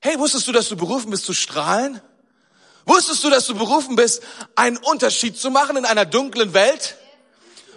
Hey, 0.00 0.18
wusstest 0.18 0.48
du, 0.48 0.52
dass 0.52 0.68
du 0.68 0.76
berufen 0.76 1.10
bist 1.10 1.24
zu 1.24 1.32
strahlen? 1.32 2.00
Wusstest 2.84 3.24
du, 3.24 3.30
dass 3.30 3.46
du 3.46 3.54
berufen 3.54 3.96
bist, 3.96 4.22
einen 4.54 4.76
Unterschied 4.76 5.36
zu 5.36 5.50
machen 5.50 5.76
in 5.76 5.84
einer 5.84 6.06
dunklen 6.06 6.54
Welt? 6.54 6.96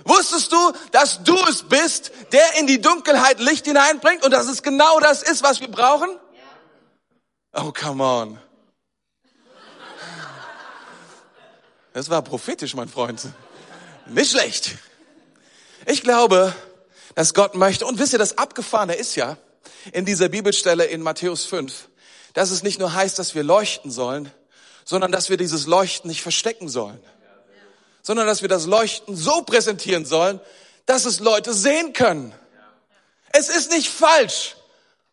Wusstest 0.06 0.52
du, 0.52 0.72
dass 0.92 1.24
du 1.24 1.36
es 1.50 1.64
bist, 1.64 2.12
der 2.32 2.58
in 2.60 2.68
die 2.68 2.80
Dunkelheit 2.80 3.40
Licht 3.40 3.66
hineinbringt 3.66 4.24
und 4.24 4.32
dass 4.32 4.48
es 4.48 4.64
genau 4.64 5.00
das 5.00 5.24
ist, 5.24 5.44
was 5.44 5.60
wir 5.60 5.70
brauchen? 5.70 6.10
Oh, 7.53 7.72
come 7.72 8.03
on. 8.03 8.39
Das 11.94 12.10
war 12.10 12.22
prophetisch, 12.22 12.75
mein 12.75 12.88
Freund. 12.88 13.27
Nicht 14.06 14.32
schlecht. 14.32 14.77
Ich 15.86 16.01
glaube, 16.01 16.53
dass 17.15 17.34
Gott 17.34 17.56
möchte, 17.56 17.86
und 17.86 18.00
wisst 18.00 18.13
ihr, 18.13 18.20
das 18.20 18.38
Abgefahrene 18.38 18.96
ist 18.96 19.15
ja, 19.15 19.38
in 19.91 20.06
dieser 20.06 20.29
Bibelstelle 20.29 20.86
in 20.86 21.01
Matthäus 21.01 21.46
5, 21.46 21.89
dass 22.34 22.51
es 22.51 22.63
nicht 22.63 22.79
nur 22.79 22.94
heißt, 22.94 23.18
dass 23.18 23.34
wir 23.34 23.44
leuchten 23.44 23.91
sollen, 23.91 24.32
sondern 24.86 25.12
dass 25.12 25.29
wir 25.29 25.38
dieses 25.38 25.65
Leuchten 25.65 26.10
nicht 26.10 26.22
verstecken 26.22 26.70
sollen, 26.70 27.00
sondern 28.01 28.27
dass 28.27 28.41
wir 28.41 28.50
das 28.50 28.65
Leuchten 28.65 29.15
so 29.15 29.41
präsentieren 29.41 30.06
sollen, 30.06 30.39
dass 30.86 31.06
es 31.06 31.20
Leute 31.20 31.53
sehen 31.53 31.94
können. 31.94 32.34
Es 33.32 33.50
ist 33.50 33.72
nicht 33.72 33.89
falsch, 33.89 34.56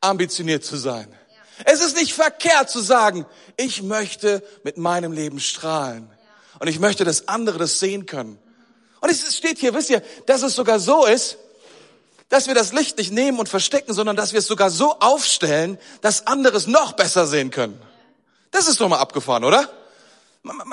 ambitioniert 0.00 0.64
zu 0.64 0.76
sein. 0.76 1.14
Es 1.64 1.80
ist 1.80 1.96
nicht 1.96 2.12
verkehrt 2.12 2.70
zu 2.70 2.80
sagen, 2.80 3.26
ich 3.56 3.82
möchte 3.82 4.42
mit 4.62 4.76
meinem 4.76 5.12
Leben 5.12 5.40
strahlen. 5.40 6.10
Und 6.58 6.68
ich 6.68 6.78
möchte, 6.78 7.04
dass 7.04 7.28
andere 7.28 7.58
das 7.58 7.78
sehen 7.78 8.06
können. 8.06 8.38
Und 9.00 9.10
es 9.10 9.36
steht 9.36 9.58
hier, 9.58 9.74
wisst 9.74 9.90
ihr, 9.90 10.02
dass 10.26 10.42
es 10.42 10.54
sogar 10.54 10.80
so 10.80 11.04
ist, 11.04 11.38
dass 12.28 12.46
wir 12.48 12.54
das 12.54 12.72
Licht 12.72 12.98
nicht 12.98 13.12
nehmen 13.12 13.38
und 13.38 13.48
verstecken, 13.48 13.92
sondern 13.92 14.16
dass 14.16 14.32
wir 14.32 14.40
es 14.40 14.46
sogar 14.46 14.70
so 14.70 14.98
aufstellen, 14.98 15.78
dass 16.00 16.26
andere 16.26 16.56
es 16.56 16.66
noch 16.66 16.92
besser 16.92 17.26
sehen 17.26 17.50
können. 17.50 17.80
Das 18.50 18.68
ist 18.68 18.80
doch 18.80 18.88
mal 18.88 18.98
abgefahren, 18.98 19.44
oder? 19.44 19.68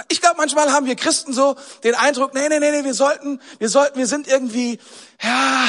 Ich 0.10 0.22
glaube, 0.22 0.36
manchmal 0.38 0.72
haben 0.72 0.86
wir 0.86 0.96
Christen 0.96 1.34
so 1.34 1.56
den 1.84 1.96
Eindruck, 1.96 2.34
nee, 2.34 2.48
nee, 2.48 2.60
nee, 2.60 2.72
nee, 2.72 2.84
wir 2.84 2.94
sollten, 2.94 3.42
wir 3.60 3.70
sollten, 3.70 3.98
wir 3.98 4.08
sind 4.08 4.28
irgendwie, 4.28 4.80
ja, 5.22 5.66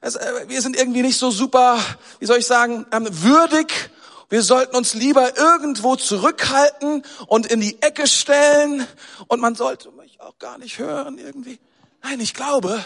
äh, 0.00 0.10
wir 0.48 0.62
sind 0.62 0.76
irgendwie 0.76 1.02
nicht 1.02 1.18
so 1.18 1.30
super, 1.30 1.78
wie 2.20 2.26
soll 2.26 2.38
ich 2.38 2.46
sagen, 2.46 2.86
ähm, 2.92 3.08
würdig. 3.10 3.90
Wir 4.30 4.42
sollten 4.42 4.74
uns 4.76 4.94
lieber 4.94 5.36
irgendwo 5.36 5.96
zurückhalten 5.96 7.04
und 7.26 7.46
in 7.46 7.60
die 7.60 7.80
Ecke 7.82 8.06
stellen 8.06 8.86
und 9.28 9.40
man 9.40 9.54
sollte 9.54 9.90
mich 9.92 10.20
auch 10.20 10.38
gar 10.38 10.58
nicht 10.58 10.78
hören 10.78 11.18
irgendwie. 11.18 11.58
Nein, 12.02 12.20
ich 12.20 12.34
glaube, 12.34 12.82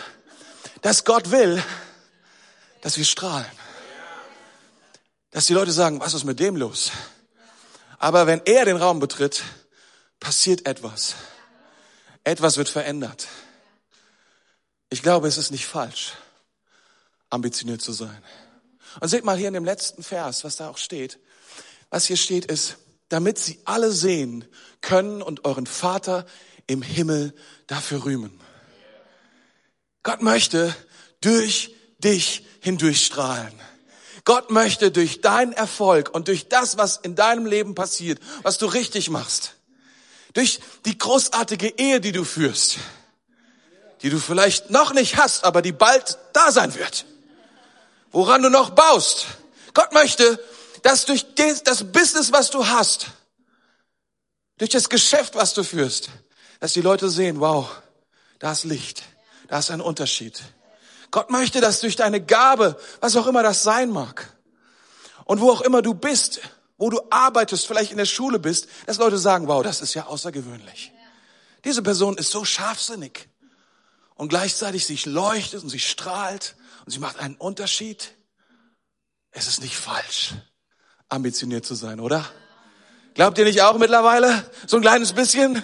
dass 0.83 1.04
Gott 1.04 1.30
will, 1.30 1.62
dass 2.80 2.97
wir 2.97 3.04
strahlen. 3.04 3.50
Dass 5.30 5.47
die 5.47 5.54
Leute 5.54 5.73
sagen, 5.73 6.00
was 6.00 6.14
ist 6.14 6.25
mit 6.25 6.40
dem 6.40 6.57
los? 6.57 6.90
Aber 7.99 8.26
wenn 8.26 8.40
er 8.45 8.64
den 8.64 8.76
Raum 8.76 9.00
betritt, 9.00 9.42
passiert 10.21 10.66
etwas. 10.66 11.14
Etwas 12.25 12.57
wird 12.57 12.68
verändert. 12.68 13.26
Ich 14.90 15.02
glaube, 15.02 15.28
es 15.28 15.37
ist 15.37 15.50
nicht 15.50 15.66
falsch, 15.66 16.14
ambitioniert 17.30 17.83
zu 17.83 17.92
sein. 17.92 18.23
Und 19.00 19.09
seht 19.09 19.25
mal 19.25 19.37
hier 19.37 19.49
in 19.49 19.54
dem 19.54 19.64
letzten 19.64 20.02
Vers, 20.02 20.45
was 20.45 20.57
da 20.57 20.68
auch 20.68 20.78
steht. 20.78 21.18
Was 21.90 22.07
hier 22.07 22.16
steht 22.16 22.47
ist, 22.47 22.76
damit 23.09 23.38
sie 23.38 23.59
alle 23.64 23.90
sehen 23.90 24.45
können 24.80 25.23
und 25.23 25.45
euren 25.45 25.66
Vater 25.66 26.26
im 26.66 26.83
Himmel 26.83 27.35
dafür 27.66 28.04
rühmen. 28.04 28.38
Gott 30.02 30.23
möchte 30.23 30.75
durch 31.21 31.75
dich 31.99 32.47
hindurchstrahlen. 32.61 33.52
Gott 34.25 34.50
möchte 34.50 34.90
durch 34.90 35.23
deinen 35.23 35.52
Erfolg 35.52 36.14
und 36.14 36.28
durch 36.28 36.49
das, 36.49 36.76
was 36.76 36.99
in 36.99 37.14
deinem 37.14 37.47
Leben 37.47 37.75
passiert, 37.75 38.21
was 38.42 38.59
du 38.59 38.66
richtig 38.66 39.09
machst, 39.09 39.54
durch 40.35 40.61
die 40.85 40.99
großartige 40.99 41.78
Ehe, 41.78 42.00
die 42.00 42.12
du 42.12 42.25
führst, 42.25 42.76
die 44.02 44.11
du 44.11 44.18
vielleicht 44.18 44.71
noch 44.71 44.92
nicht 44.92 45.16
hast, 45.16 45.45
aber 45.45 45.62
die 45.62 45.73
bald 45.73 46.18
da 46.35 46.52
sein 46.52 46.75
wird, 46.75 47.07
woran 48.11 48.42
du 48.42 48.50
noch 48.50 48.71
baust. 48.71 49.26
Gott 49.73 49.92
möchte, 49.92 50.38
dass 50.82 51.04
durch 51.04 51.26
das 51.64 51.92
Business, 51.92 52.32
was 52.32 52.50
du 52.50 52.66
hast, 52.66 53.08
durch 54.58 54.70
das 54.70 54.88
Geschäft, 54.88 55.35
was 55.35 55.54
du 55.54 55.62
führst, 55.62 56.11
dass 56.61 56.73
die 56.73 56.80
Leute 56.80 57.08
sehen, 57.08 57.40
wow, 57.40 57.70
da 58.38 58.52
ist 58.52 58.64
Licht, 58.64 59.04
da 59.49 59.58
ist 59.58 59.70
ein 59.70 59.80
Unterschied. 59.80 60.42
Gott 61.11 61.30
möchte, 61.30 61.61
dass 61.61 61.80
durch 61.80 61.97
deine 61.97 62.25
Gabe, 62.25 62.78
was 63.00 63.16
auch 63.16 63.26
immer 63.26 63.42
das 63.42 63.62
sein 63.62 63.90
mag, 63.90 64.35
und 65.25 65.40
wo 65.40 65.50
auch 65.50 65.61
immer 65.61 65.82
du 65.82 65.94
bist, 65.94 66.40
wo 66.78 66.90
du 66.90 67.00
arbeitest, 67.11 67.66
vielleicht 67.66 67.90
in 67.90 67.99
der 67.99 68.06
Schule 68.06 68.38
bist, 68.38 68.68
dass 68.87 68.99
Leute 68.99 69.18
sagen, 69.18 69.47
wow, 69.47 69.62
das 69.62 69.80
ist 69.80 69.94
ja 69.94 70.06
außergewöhnlich. 70.06 70.92
Diese 71.64 71.82
Person 71.82 72.16
ist 72.16 72.30
so 72.30 72.44
scharfsinnig 72.44 73.28
und 74.14 74.28
gleichzeitig 74.28 74.87
sie 74.87 74.99
leuchtet 75.08 75.62
und 75.62 75.68
sie 75.68 75.80
strahlt 75.80 76.56
und 76.87 76.92
sie 76.92 76.99
macht 76.99 77.18
einen 77.18 77.37
Unterschied. 77.37 78.14
Es 79.32 79.49
ist 79.49 79.61
nicht 79.61 79.76
falsch, 79.76 80.35
ambitioniert 81.09 81.65
zu 81.65 81.75
sein, 81.75 82.00
oder? 82.00 82.25
Glaubt 83.15 83.38
ihr 83.38 83.45
nicht 83.45 83.62
auch 83.62 83.79
mittlerweile 83.79 84.49
so 84.67 84.77
ein 84.77 84.83
kleines 84.83 85.12
bisschen, 85.12 85.62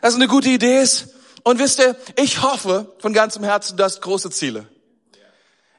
dass 0.00 0.10
es 0.10 0.16
eine 0.16 0.28
gute 0.28 0.48
Idee 0.48 0.80
ist? 0.80 1.08
Und 1.42 1.58
wisst 1.58 1.78
ihr, 1.78 1.96
ich 2.16 2.42
hoffe 2.42 2.94
von 2.98 3.12
ganzem 3.12 3.44
Herzen, 3.44 3.76
du 3.76 3.84
hast 3.84 4.02
große 4.02 4.30
Ziele. 4.30 4.66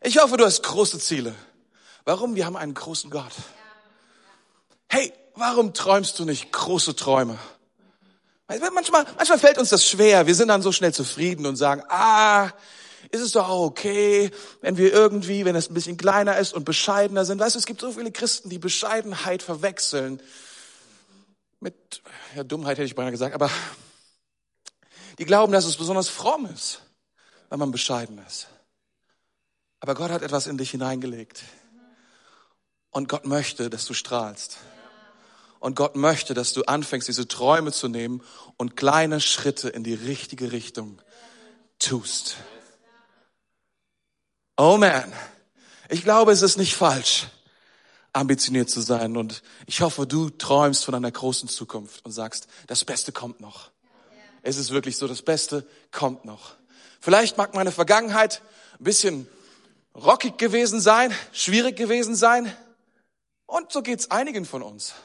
Ich 0.01 0.21
hoffe, 0.21 0.37
du 0.37 0.45
hast 0.45 0.63
große 0.63 0.99
Ziele. 0.99 1.35
Warum? 2.05 2.35
Wir 2.35 2.45
haben 2.45 2.55
einen 2.55 2.73
großen 2.73 3.09
Gott. 3.09 3.33
Hey, 4.87 5.11
warum 5.35 5.73
träumst 5.73 6.17
du 6.19 6.25
nicht 6.25 6.51
große 6.51 6.95
Träume? 6.95 7.37
Manchmal, 8.47 9.05
manchmal 9.17 9.39
fällt 9.39 9.57
uns 9.57 9.69
das 9.69 9.85
schwer. 9.85 10.25
Wir 10.25 10.35
sind 10.35 10.47
dann 10.47 10.61
so 10.61 10.71
schnell 10.71 10.93
zufrieden 10.93 11.45
und 11.45 11.57
sagen, 11.57 11.83
ah, 11.89 12.49
ist 13.11 13.21
es 13.21 13.31
doch 13.31 13.47
auch 13.47 13.65
okay, 13.65 14.31
wenn 14.61 14.77
wir 14.77 14.91
irgendwie, 14.91 15.45
wenn 15.45 15.55
es 15.55 15.69
ein 15.69 15.73
bisschen 15.73 15.97
kleiner 15.97 16.37
ist 16.37 16.53
und 16.53 16.65
bescheidener 16.65 17.25
sind. 17.25 17.39
Weißt 17.39 17.55
du, 17.55 17.59
es 17.59 17.65
gibt 17.65 17.81
so 17.81 17.91
viele 17.91 18.11
Christen, 18.11 18.49
die 18.49 18.59
Bescheidenheit 18.59 19.43
verwechseln 19.43 20.21
mit, 21.59 22.01
ja, 22.35 22.43
Dummheit 22.43 22.77
hätte 22.77 22.85
ich 22.85 22.95
beinahe 22.95 23.11
gesagt, 23.11 23.33
aber 23.33 23.49
die 25.17 25.25
glauben, 25.25 25.51
dass 25.51 25.65
es 25.65 25.77
besonders 25.77 26.09
fromm 26.09 26.45
ist, 26.45 26.81
wenn 27.49 27.59
man 27.59 27.71
bescheiden 27.71 28.19
ist. 28.27 28.47
Aber 29.79 29.95
Gott 29.95 30.11
hat 30.11 30.21
etwas 30.21 30.47
in 30.47 30.57
dich 30.57 30.71
hineingelegt. 30.71 31.43
Und 32.91 33.09
Gott 33.09 33.25
möchte, 33.25 33.69
dass 33.69 33.85
du 33.85 33.93
strahlst. 33.93 34.57
Und 35.59 35.75
Gott 35.75 35.95
möchte, 35.95 36.33
dass 36.33 36.53
du 36.53 36.63
anfängst, 36.63 37.07
diese 37.07 37.27
Träume 37.27 37.71
zu 37.71 37.87
nehmen 37.87 38.23
und 38.57 38.75
kleine 38.75 39.19
Schritte 39.19 39.69
in 39.69 39.83
die 39.83 39.93
richtige 39.93 40.51
Richtung 40.51 41.01
tust. 41.79 42.37
Oh 44.59 44.77
man, 44.77 45.13
ich 45.87 46.01
glaube, 46.01 46.31
es 46.31 46.41
ist 46.41 46.57
nicht 46.57 46.75
falsch, 46.75 47.27
ambitioniert 48.11 48.71
zu 48.71 48.81
sein. 48.81 49.15
Und 49.15 49.43
ich 49.67 49.81
hoffe, 49.81 50.07
du 50.07 50.31
träumst 50.31 50.83
von 50.83 50.95
einer 50.95 51.11
großen 51.11 51.47
Zukunft 51.47 52.03
und 52.03 52.11
sagst, 52.11 52.47
das 52.65 52.83
Beste 52.83 53.11
kommt 53.11 53.39
noch. 53.39 53.69
Es 54.41 54.57
ist 54.57 54.71
wirklich 54.71 54.97
so, 54.97 55.07
das 55.07 55.21
Beste 55.21 55.63
kommt 55.91 56.25
noch. 56.25 56.55
Vielleicht 56.99 57.37
mag 57.37 57.53
meine 57.53 57.71
Vergangenheit 57.71 58.41
ein 58.79 58.83
bisschen 58.83 59.27
rockig 59.93 60.39
gewesen 60.39 60.81
sein, 60.81 61.13
schwierig 61.33 61.75
gewesen 61.75 62.15
sein. 62.15 62.51
Und 63.45 63.71
so 63.71 63.83
geht's 63.83 64.09
einigen 64.09 64.45
von 64.45 64.63
uns. 64.63 64.95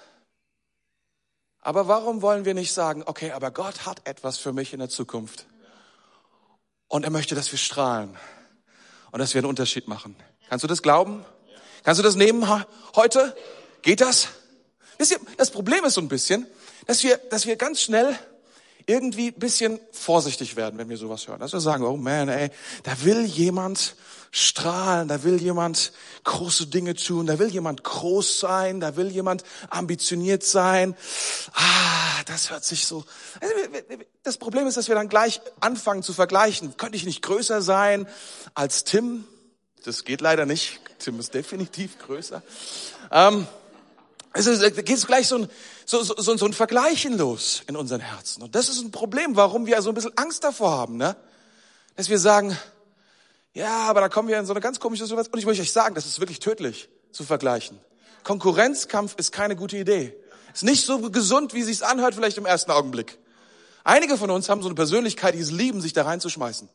Aber 1.61 1.89
warum 1.89 2.23
wollen 2.23 2.47
wir 2.47 2.55
nicht 2.55 2.73
sagen, 2.73 3.03
okay, 3.05 3.33
aber 3.33 3.51
Gott 3.51 3.85
hat 3.85 4.07
etwas 4.09 4.39
für 4.39 4.55
mich 4.55 4.73
in 4.73 4.79
der 4.79 4.89
Zukunft. 4.89 5.45
Und 6.89 7.05
er 7.05 7.11
möchte, 7.11 7.35
dass 7.35 7.53
wir 7.53 7.59
strahlen 7.59 8.17
und 9.13 9.21
dass 9.21 9.35
wir 9.35 9.41
einen 9.41 9.49
Unterschied 9.49 9.87
machen. 9.87 10.17
Kannst 10.49 10.65
du 10.65 10.69
das 10.69 10.83
glauben? 10.83 11.25
Kannst 11.85 12.01
du 12.01 12.03
das 12.03 12.17
nehmen 12.17 12.49
heute? 12.97 13.37
Geht 13.83 14.01
das? 14.01 14.29
Das 15.37 15.51
Problem 15.51 15.85
ist 15.85 15.95
so 15.95 16.01
ein 16.01 16.09
bisschen, 16.09 16.47
dass 16.87 17.03
wir, 17.03 17.17
dass 17.31 17.47
wir 17.47 17.57
ganz 17.57 17.81
schnell 17.81 18.19
irgendwie 18.87 19.31
bisschen 19.31 19.79
vorsichtig 19.93 20.57
werden, 20.57 20.79
wenn 20.79 20.89
wir 20.89 20.97
sowas 20.97 21.29
hören. 21.29 21.41
Dass 21.41 21.53
wir 21.53 21.61
sagen, 21.61 21.85
oh 21.85 21.97
man, 21.97 22.29
ey, 22.29 22.51
da 22.83 22.93
will 23.05 23.25
jemand 23.25 23.95
strahlen, 24.33 25.09
da 25.09 25.23
will 25.25 25.41
jemand 25.41 25.93
große 26.25 26.67
Dinge 26.67 26.95
tun, 26.95 27.27
da 27.27 27.39
will 27.39 27.49
jemand 27.49 27.85
groß 27.85 28.41
sein, 28.41 28.81
da 28.81 28.97
will 28.97 29.11
jemand 29.11 29.45
ambitioniert 29.69 30.43
sein. 30.43 30.97
Ah, 31.53 32.23
das 32.25 32.51
hört 32.51 32.65
sich 32.65 32.87
so. 32.87 33.05
Also, 33.41 33.55
das 34.23 34.39
Problem 34.39 34.67
ist, 34.67 34.79
dass 34.79 34.89
wir 34.89 34.95
dann 34.95 35.11
gleich 35.11 35.43
anfangen 35.61 36.03
zu 36.03 36.15
vergleichen. 36.15 36.77
Könnte 36.79 36.97
ich 36.97 37.05
nicht 37.05 37.21
größer 37.21 37.61
sein 37.61 38.09
als 38.55 38.85
Tim? 38.85 39.25
Das 39.85 40.05
geht 40.05 40.23
leider 40.23 40.47
nicht. 40.47 40.81
Tim 40.99 41.21
ist 41.21 41.35
definitiv 41.35 41.99
größer. 41.99 42.43
Ähm, 43.11 43.47
also 44.33 44.51
geht 44.71 45.07
gleich 45.07 45.29
so 45.29 45.37
ein, 45.37 45.51
so, 45.85 46.03
so, 46.03 46.37
so 46.37 46.47
ein 46.47 46.53
Vergleichen 46.55 47.19
los 47.19 47.65
in 47.67 47.77
unseren 47.77 48.01
Herzen. 48.01 48.43
Und 48.43 48.55
das 48.55 48.71
ist 48.71 48.81
ein 48.81 48.93
Problem, 48.93 49.37
warum 49.37 49.67
wir 49.67 49.83
so 49.83 49.91
ein 49.91 49.95
bisschen 49.95 50.17
Angst 50.17 50.43
davor 50.43 50.71
haben, 50.71 50.97
ne? 50.97 51.17
Dass 51.97 52.09
wir 52.09 52.19
sagen, 52.19 52.57
ja, 53.55 53.83
aber 53.85 54.01
da 54.01 54.09
kommen 54.09 54.29
wir 54.29 54.39
in 54.39 54.47
so 54.47 54.53
eine 54.53 54.61
ganz 54.61 54.81
komische 54.81 55.05
Situation. 55.05 55.33
Und 55.33 55.39
ich 55.39 55.47
möchte 55.47 55.63
euch 55.63 55.73
sagen, 55.73 55.95
das 55.95 56.07
ist 56.07 56.21
wirklich 56.21 56.41
tödlich 56.41 56.89
zu 57.11 57.25
vergleichen. 57.25 57.79
Konkurrenzkampf 58.25 59.15
ist 59.19 59.33
keine 59.33 59.57
gute 59.57 59.77
Idee. 59.77 60.15
Ist 60.55 60.65
nicht 60.65 60.85
so 60.85 61.11
gesund, 61.11 61.55
wie 61.55 61.63
sich's 61.63 61.83
anhört, 61.83 62.15
vielleicht 62.15 62.39
im 62.39 62.47
ersten 62.47 62.71
Augenblick. 62.71 63.19
Einige 63.85 64.17
von 64.17 64.31
uns 64.31 64.49
haben 64.49 64.63
so 64.63 64.69
eine 64.69 64.75
Persönlichkeit, 64.75 65.35
die 65.35 65.41
es 65.41 65.51
lieben, 65.51 65.81
sich 65.81 65.93
da 65.93 66.05
reinzuschmeißen. 66.05 66.69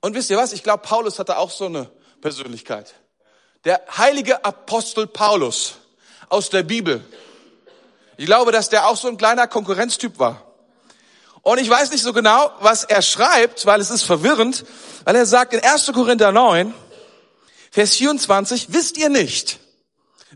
Und 0.00 0.14
wisst 0.14 0.30
ihr 0.30 0.36
was? 0.36 0.52
Ich 0.52 0.62
glaube, 0.62 0.82
Paulus 0.82 1.18
hatte 1.18 1.38
auch 1.38 1.50
so 1.50 1.66
eine 1.66 1.90
Persönlichkeit. 2.20 2.94
Der 3.64 3.80
heilige 3.96 4.44
Apostel 4.44 5.06
Paulus 5.06 5.76
aus 6.28 6.50
der 6.50 6.64
Bibel. 6.64 7.04
Ich 8.16 8.26
glaube, 8.26 8.50
dass 8.50 8.68
der 8.68 8.88
auch 8.88 8.96
so 8.96 9.08
ein 9.08 9.16
kleiner 9.16 9.46
Konkurrenztyp 9.46 10.18
war. 10.18 10.51
Und 11.42 11.58
ich 11.58 11.68
weiß 11.68 11.90
nicht 11.90 12.02
so 12.02 12.12
genau, 12.12 12.52
was 12.60 12.84
er 12.84 13.02
schreibt, 13.02 13.66
weil 13.66 13.80
es 13.80 13.90
ist 13.90 14.04
verwirrend, 14.04 14.64
weil 15.04 15.16
er 15.16 15.26
sagt 15.26 15.52
in 15.52 15.60
1. 15.60 15.86
Korinther 15.92 16.30
9, 16.30 16.72
Vers 17.72 17.96
24, 17.96 18.72
wisst 18.72 18.96
ihr 18.96 19.08
nicht, 19.08 19.58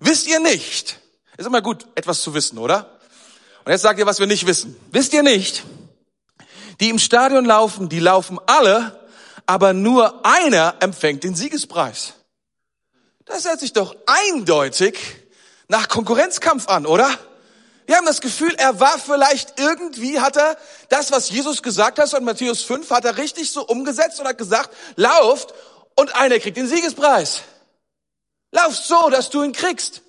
wisst 0.00 0.26
ihr 0.26 0.40
nicht, 0.40 0.98
ist 1.36 1.46
immer 1.46 1.62
gut, 1.62 1.86
etwas 1.94 2.22
zu 2.22 2.34
wissen, 2.34 2.58
oder? 2.58 2.98
Und 3.64 3.72
jetzt 3.72 3.82
sagt 3.82 3.98
ihr, 3.98 4.06
was 4.06 4.20
wir 4.20 4.26
nicht 4.26 4.46
wissen. 4.46 4.76
Wisst 4.90 5.12
ihr 5.12 5.22
nicht, 5.22 5.64
die 6.80 6.88
im 6.88 6.98
Stadion 6.98 7.44
laufen, 7.44 7.88
die 7.88 8.00
laufen 8.00 8.38
alle, 8.46 9.08
aber 9.44 9.72
nur 9.72 10.24
einer 10.24 10.76
empfängt 10.80 11.24
den 11.24 11.34
Siegespreis. 11.34 12.14
Das 13.26 13.44
hört 13.44 13.60
sich 13.60 13.72
doch 13.72 13.94
eindeutig 14.06 14.98
nach 15.68 15.88
Konkurrenzkampf 15.88 16.68
an, 16.68 16.86
oder? 16.86 17.08
Wir 17.86 17.96
haben 17.96 18.06
das 18.06 18.20
Gefühl, 18.20 18.52
er 18.56 18.80
war 18.80 18.98
vielleicht 18.98 19.60
irgendwie, 19.60 20.18
hat 20.20 20.36
er 20.36 20.56
das, 20.88 21.12
was 21.12 21.30
Jesus 21.30 21.62
gesagt 21.62 21.98
hat, 21.98 22.12
in 22.12 22.24
Matthäus 22.24 22.62
5, 22.62 22.90
hat 22.90 23.04
er 23.04 23.16
richtig 23.16 23.50
so 23.50 23.64
umgesetzt 23.64 24.18
und 24.18 24.26
hat 24.26 24.38
gesagt, 24.38 24.70
lauft 24.96 25.54
und 25.94 26.14
einer 26.16 26.38
kriegt 26.40 26.56
den 26.56 26.66
Siegespreis. 26.66 27.42
Lauft 28.50 28.84
so, 28.84 29.08
dass 29.10 29.30
du 29.30 29.42
ihn 29.42 29.52
kriegst. 29.52 30.02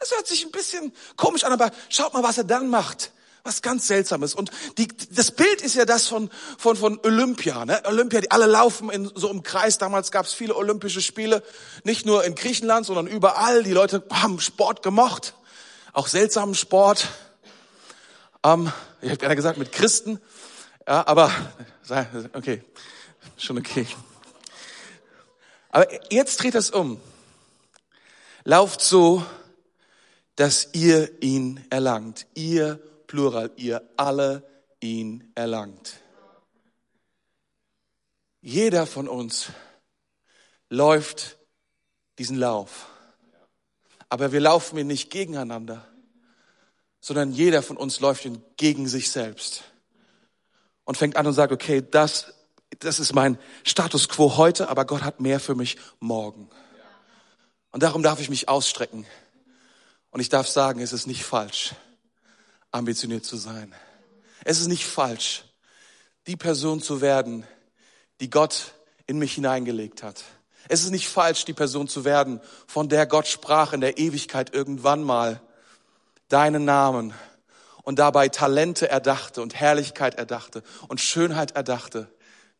Das 0.00 0.10
hört 0.12 0.26
sich 0.26 0.44
ein 0.44 0.50
bisschen 0.50 0.92
komisch 1.16 1.44
an, 1.44 1.52
aber 1.52 1.70
schaut 1.88 2.14
mal, 2.14 2.22
was 2.22 2.38
er 2.38 2.44
dann 2.44 2.68
macht. 2.68 3.12
Was 3.42 3.62
ganz 3.62 3.86
Seltsames. 3.86 4.34
Und 4.34 4.50
die, 4.76 4.88
das 5.12 5.30
Bild 5.30 5.62
ist 5.62 5.74
ja 5.74 5.86
das 5.86 6.06
von, 6.06 6.30
von, 6.58 6.76
von 6.76 7.00
Olympia. 7.04 7.64
Ne? 7.64 7.80
Olympia, 7.86 8.20
die 8.20 8.30
alle 8.30 8.44
laufen 8.44 8.90
in 8.90 9.10
so 9.14 9.30
einem 9.30 9.42
Kreis. 9.42 9.78
Damals 9.78 10.10
gab 10.10 10.26
es 10.26 10.34
viele 10.34 10.54
Olympische 10.54 11.00
Spiele. 11.00 11.42
Nicht 11.84 12.04
nur 12.04 12.24
in 12.24 12.34
Griechenland, 12.34 12.84
sondern 12.84 13.06
überall. 13.06 13.62
Die 13.62 13.72
Leute 13.72 14.04
haben 14.10 14.40
Sport 14.40 14.82
gemocht. 14.82 15.32
Auch 15.92 16.06
seltsamen 16.06 16.54
Sport. 16.54 17.08
Ähm, 18.44 18.72
ich 19.00 19.08
hätte 19.08 19.18
gerne 19.18 19.36
gesagt 19.36 19.58
mit 19.58 19.72
Christen. 19.72 20.20
Ja, 20.86 21.06
aber, 21.06 21.32
okay, 22.32 22.62
schon 23.36 23.58
okay. 23.58 23.86
Aber 25.70 25.86
jetzt 26.12 26.42
dreht 26.42 26.54
das 26.54 26.70
um. 26.70 27.00
Lauft 28.44 28.80
so, 28.80 29.24
dass 30.36 30.68
ihr 30.72 31.22
ihn 31.22 31.64
erlangt. 31.70 32.26
Ihr 32.34 32.76
Plural, 33.06 33.50
ihr 33.56 33.82
alle 33.96 34.48
ihn 34.80 35.32
erlangt. 35.34 36.00
Jeder 38.40 38.86
von 38.86 39.08
uns 39.08 39.48
läuft 40.68 41.36
diesen 42.18 42.36
Lauf. 42.36 42.86
Aber 44.10 44.32
wir 44.32 44.40
laufen 44.40 44.78
ihn 44.78 44.88
nicht 44.88 45.10
gegeneinander, 45.10 45.86
sondern 47.00 47.32
jeder 47.32 47.62
von 47.62 47.76
uns 47.78 48.00
läuft 48.00 48.26
ihn 48.26 48.42
gegen 48.56 48.86
sich 48.86 49.10
selbst. 49.10 49.64
Und 50.84 50.96
fängt 50.96 51.16
an 51.16 51.26
und 51.26 51.32
sagt, 51.32 51.52
okay, 51.52 51.82
das, 51.88 52.34
das 52.80 53.00
ist 53.00 53.14
mein 53.14 53.38
Status 53.64 54.08
quo 54.08 54.36
heute, 54.36 54.68
aber 54.68 54.84
Gott 54.84 55.02
hat 55.02 55.20
mehr 55.20 55.40
für 55.40 55.54
mich 55.54 55.78
morgen. 56.00 56.50
Und 57.70 57.82
darum 57.82 58.02
darf 58.02 58.20
ich 58.20 58.28
mich 58.28 58.48
ausstrecken. 58.48 59.06
Und 60.10 60.20
ich 60.20 60.28
darf 60.28 60.48
sagen, 60.48 60.80
es 60.80 60.92
ist 60.92 61.06
nicht 61.06 61.24
falsch 61.24 61.74
ambitioniert 62.72 63.24
zu 63.24 63.36
sein. 63.36 63.74
Es 64.44 64.60
ist 64.60 64.68
nicht 64.68 64.84
falsch, 64.84 65.44
die 66.26 66.36
Person 66.36 66.80
zu 66.80 67.00
werden, 67.00 67.46
die 68.20 68.30
Gott 68.30 68.74
in 69.06 69.18
mich 69.18 69.34
hineingelegt 69.34 70.02
hat. 70.02 70.24
Es 70.68 70.84
ist 70.84 70.90
nicht 70.90 71.08
falsch, 71.08 71.44
die 71.44 71.52
Person 71.52 71.88
zu 71.88 72.04
werden, 72.04 72.40
von 72.66 72.88
der 72.88 73.06
Gott 73.06 73.26
sprach 73.26 73.72
in 73.72 73.80
der 73.80 73.98
Ewigkeit 73.98 74.54
irgendwann 74.54 75.02
mal 75.02 75.40
deinen 76.28 76.64
Namen 76.64 77.12
und 77.82 77.98
dabei 77.98 78.28
Talente 78.28 78.88
erdachte 78.88 79.42
und 79.42 79.54
Herrlichkeit 79.54 80.14
erdachte 80.14 80.62
und 80.88 81.00
Schönheit 81.00 81.52
erdachte, 81.52 82.08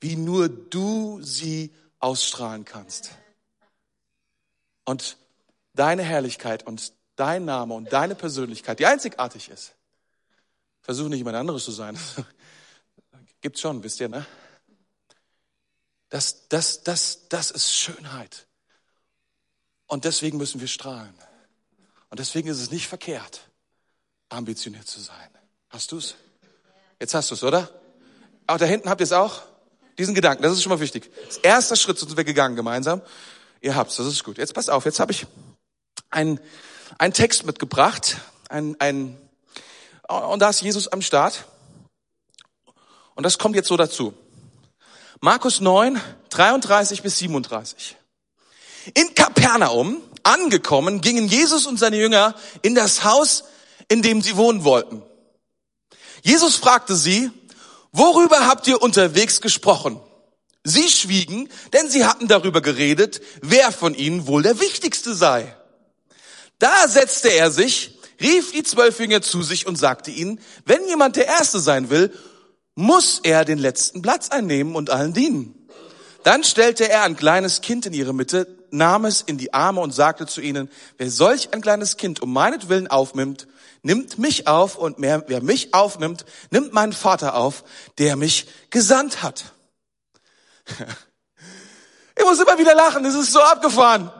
wie 0.00 0.16
nur 0.16 0.49
du 0.49 1.21
sie 1.23 1.73
ausstrahlen 1.99 2.64
kannst. 2.64 3.11
Und 4.85 5.19
deine 5.75 6.02
Herrlichkeit 6.02 6.66
und 6.66 6.92
dein 7.16 7.45
Name 7.45 7.75
und 7.75 7.92
deine 7.92 8.14
Persönlichkeit, 8.14 8.78
die 8.78 8.87
einzigartig 8.87 9.50
ist, 9.50 9.75
Versuch 10.83 11.09
nicht 11.09 11.19
jemand 11.19 11.37
anderes 11.37 11.64
zu 11.64 11.73
sein. 11.73 11.99
Gibt's 13.40 13.61
schon, 13.61 13.83
wisst 13.83 14.00
ihr, 14.00 14.09
ne? 14.09 14.26
Das, 16.11 16.49
das, 16.49 16.83
das, 16.83 17.29
das 17.29 17.50
ist 17.50 17.75
Schönheit. 17.75 18.47
Und 19.87 20.05
deswegen 20.05 20.38
müssen 20.38 20.61
wir 20.61 20.69
strahlen. 20.69 21.14
Und 22.11 22.19
deswegen 22.19 22.49
ist 22.49 22.61
es 22.61 22.71
nicht 22.71 22.88
verkehrt, 22.88 23.40
ambitioniert 24.29 24.87
zu 24.87 25.00
sein. 25.00 25.31
Hast 25.69 25.93
du's? 25.93 26.17
Jetzt 26.99 27.14
hast 27.14 27.31
du's, 27.31 27.43
oder? 27.43 27.71
Auch 28.47 28.59
da 28.59 28.67
hinten 28.67 28.90
habt 28.90 29.00
ihr 29.00 29.05
es 29.05 29.12
auch? 29.12 29.43
Diesen 29.99 30.14
Gedanken, 30.14 30.43
das 30.43 30.52
ist 30.52 30.62
schon 30.62 30.71
mal 30.71 30.81
wichtig. 30.81 31.11
Das 31.26 31.38
erste 31.38 31.76
Schritt 31.76 31.99
sind 31.99 32.17
wir 32.17 32.25
gegangen 32.25 32.57
gemeinsam. 32.57 33.02
Ihr 33.61 33.76
habt's, 33.76 33.97
das 33.97 34.07
ist 34.07 34.25
gut. 34.25 34.38
Jetzt 34.38 34.55
passt 34.55 34.71
auf, 34.71 34.85
jetzt 34.85 34.99
habe 34.99 35.12
ich 35.12 35.26
einen, 36.11 36.40
einen 36.99 37.12
Text 37.12 37.45
mitgebracht, 37.45 38.17
ein, 38.49 38.76
ein 38.81 39.17
und 40.09 40.40
da 40.40 40.50
ist 40.50 40.61
Jesus 40.61 40.88
am 40.88 41.02
Start. 41.02 41.45
Und 43.14 43.23
das 43.23 43.38
kommt 43.38 43.55
jetzt 43.55 43.69
so 43.69 43.76
dazu. 43.76 44.12
Markus 45.22 45.60
9, 45.60 46.00
33 46.30 47.02
bis 47.02 47.18
37. 47.18 47.96
In 48.94 49.14
Kapernaum 49.14 50.02
angekommen, 50.22 51.02
gingen 51.02 51.28
Jesus 51.28 51.66
und 51.66 51.78
seine 51.78 51.98
Jünger 51.98 52.35
in 52.62 52.74
das 52.74 53.04
Haus, 53.04 53.44
in 53.88 54.00
dem 54.00 54.22
sie 54.22 54.37
wohnen 54.37 54.64
wollten. 54.64 55.02
Jesus 56.22 56.56
fragte 56.56 56.96
sie, 56.96 57.30
worüber 57.92 58.46
habt 58.46 58.66
ihr 58.66 58.80
unterwegs 58.80 59.42
gesprochen? 59.42 60.00
Sie 60.64 60.88
schwiegen, 60.88 61.50
denn 61.74 61.90
sie 61.90 62.06
hatten 62.06 62.26
darüber 62.26 62.62
geredet, 62.62 63.20
wer 63.42 63.72
von 63.72 63.94
ihnen 63.94 64.26
wohl 64.26 64.42
der 64.42 64.59
Wichtigste 64.59 65.14
sei. 65.14 65.54
Da 66.59 66.88
setzte 66.88 67.28
er 67.28 67.50
sich 67.50 67.98
rief 68.20 68.52
die 68.52 68.62
zwölf 68.62 69.00
Jünger 69.00 69.22
zu 69.22 69.42
sich 69.42 69.66
und 69.66 69.76
sagte 69.76 70.11
ihnen, 70.11 70.40
wenn 70.64 70.87
jemand 70.87 71.16
der 71.16 71.26
Erste 71.26 71.59
sein 71.59 71.90
will, 71.90 72.12
muss 72.81 73.21
er 73.23 73.45
den 73.45 73.59
letzten 73.59 74.03
Platz 74.03 74.31
einnehmen 74.31 74.75
und 74.75 74.90
allen 74.90 75.12
dienen. 75.12 75.55
Dann 76.23 76.43
stellte 76.45 76.88
er 76.88 77.03
ein 77.03 77.16
kleines 77.16 77.61
Kind 77.61 77.87
in 77.87 77.93
ihre 77.93 78.12
Mitte, 78.12 78.47
nahm 78.71 79.05
es 79.05 79.23
in 79.23 79.38
die 79.38 79.55
Arme 79.55 79.81
und 79.81 79.93
sagte 79.93 80.27
zu 80.27 80.40
ihnen, 80.40 80.71
wer 80.99 81.11
solch 81.11 81.53
ein 81.53 81.61
kleines 81.61 81.97
Kind 81.97 82.21
um 82.21 82.33
meinetwillen 82.33 82.88
aufnimmt, 82.88 83.47
nimmt 83.83 84.19
mich 84.19 84.47
auf 84.47 84.77
und 84.77 84.97
wer, 84.99 85.43
mich 85.43 85.75
aufnimmt, 85.75 86.25
nimmt 86.51 86.73
meinen 86.73 86.93
Vater 86.93 87.35
auf, 87.35 87.64
der 87.99 88.16
mich 88.16 88.47
gesandt 88.71 89.23
hat. 89.23 89.45
Ich 92.16 92.27
muss 92.27 92.38
immer 92.38 92.59
wieder 92.59 92.75
lachen, 92.75 93.03
es 93.07 93.14
ist 93.14 93.33
so 93.33 93.40
abgefahren. 93.40 94.11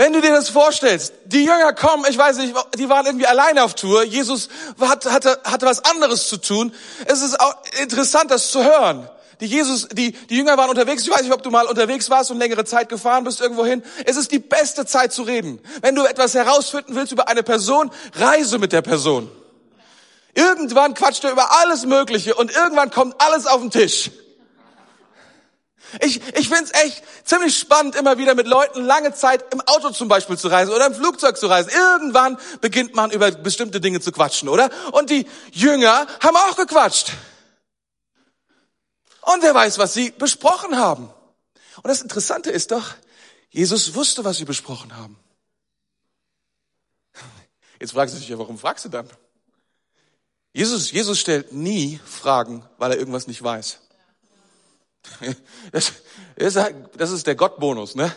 Wenn 0.00 0.14
du 0.14 0.22
dir 0.22 0.30
das 0.30 0.48
vorstellst, 0.48 1.12
die 1.26 1.44
Jünger 1.44 1.74
kommen, 1.74 2.06
ich 2.08 2.16
weiß 2.16 2.38
nicht, 2.38 2.54
die 2.78 2.88
waren 2.88 3.04
irgendwie 3.04 3.26
alleine 3.26 3.62
auf 3.62 3.74
Tour. 3.74 4.02
Jesus 4.02 4.48
hatte, 4.80 5.12
hatte, 5.12 5.38
hatte 5.44 5.66
was 5.66 5.84
anderes 5.84 6.26
zu 6.26 6.38
tun. 6.38 6.72
Es 7.04 7.20
ist 7.20 7.38
auch 7.38 7.54
interessant, 7.82 8.30
das 8.30 8.50
zu 8.50 8.64
hören. 8.64 9.06
Die 9.42 9.44
Jesus, 9.44 9.88
die, 9.92 10.12
die 10.12 10.36
Jünger 10.38 10.56
waren 10.56 10.70
unterwegs. 10.70 11.02
Ich 11.02 11.10
weiß 11.10 11.20
nicht, 11.20 11.34
ob 11.34 11.42
du 11.42 11.50
mal 11.50 11.66
unterwegs 11.66 12.08
warst 12.08 12.30
und 12.30 12.38
längere 12.38 12.64
Zeit 12.64 12.88
gefahren 12.88 13.24
bist 13.24 13.42
irgendwo 13.42 13.66
hin. 13.66 13.82
Es 14.06 14.16
ist 14.16 14.32
die 14.32 14.38
beste 14.38 14.86
Zeit 14.86 15.12
zu 15.12 15.20
reden. 15.20 15.60
Wenn 15.82 15.94
du 15.94 16.06
etwas 16.06 16.32
herausfinden 16.32 16.94
willst 16.94 17.12
über 17.12 17.28
eine 17.28 17.42
Person, 17.42 17.90
reise 18.14 18.56
mit 18.56 18.72
der 18.72 18.80
Person. 18.80 19.30
Irgendwann 20.32 20.94
quatscht 20.94 21.24
er 21.24 21.32
über 21.32 21.60
alles 21.60 21.84
Mögliche 21.84 22.34
und 22.36 22.50
irgendwann 22.56 22.90
kommt 22.90 23.16
alles 23.18 23.44
auf 23.44 23.60
den 23.60 23.70
Tisch. 23.70 24.10
Ich, 26.00 26.20
ich 26.36 26.48
finde 26.48 26.64
es 26.64 26.72
echt 26.72 27.02
ziemlich 27.24 27.58
spannend, 27.58 27.96
immer 27.96 28.18
wieder 28.18 28.34
mit 28.34 28.46
Leuten 28.46 28.84
lange 28.84 29.12
Zeit 29.12 29.52
im 29.52 29.60
Auto 29.62 29.90
zum 29.90 30.08
Beispiel 30.08 30.38
zu 30.38 30.48
reisen 30.48 30.72
oder 30.72 30.86
im 30.86 30.94
Flugzeug 30.94 31.36
zu 31.36 31.48
reisen. 31.48 31.70
Irgendwann 31.70 32.38
beginnt 32.60 32.94
man 32.94 33.10
über 33.10 33.30
bestimmte 33.32 33.80
Dinge 33.80 34.00
zu 34.00 34.12
quatschen, 34.12 34.48
oder? 34.48 34.70
Und 34.92 35.10
die 35.10 35.26
Jünger 35.52 36.06
haben 36.20 36.36
auch 36.36 36.56
gequatscht. 36.56 37.12
Und 39.22 39.42
wer 39.42 39.54
weiß, 39.54 39.78
was 39.78 39.92
sie 39.92 40.10
besprochen 40.12 40.76
haben. 40.76 41.10
Und 41.76 41.88
das 41.88 42.02
Interessante 42.02 42.50
ist 42.50 42.70
doch, 42.70 42.94
Jesus 43.50 43.94
wusste, 43.94 44.24
was 44.24 44.36
sie 44.36 44.44
besprochen 44.44 44.96
haben. 44.96 45.18
Jetzt 47.80 47.92
fragst 47.92 48.14
du 48.14 48.18
dich 48.18 48.28
ja, 48.28 48.38
warum 48.38 48.58
fragst 48.58 48.84
du 48.84 48.88
dann? 48.88 49.08
Jesus, 50.52 50.90
Jesus 50.90 51.18
stellt 51.18 51.52
nie 51.52 52.00
Fragen, 52.04 52.64
weil 52.78 52.92
er 52.92 52.98
irgendwas 52.98 53.26
nicht 53.26 53.42
weiß. 53.42 53.78
Das 55.72 55.92
ist, 56.36 56.56
das 56.96 57.10
ist 57.10 57.26
der 57.26 57.34
Gottbonus, 57.34 57.94
ne? 57.94 58.14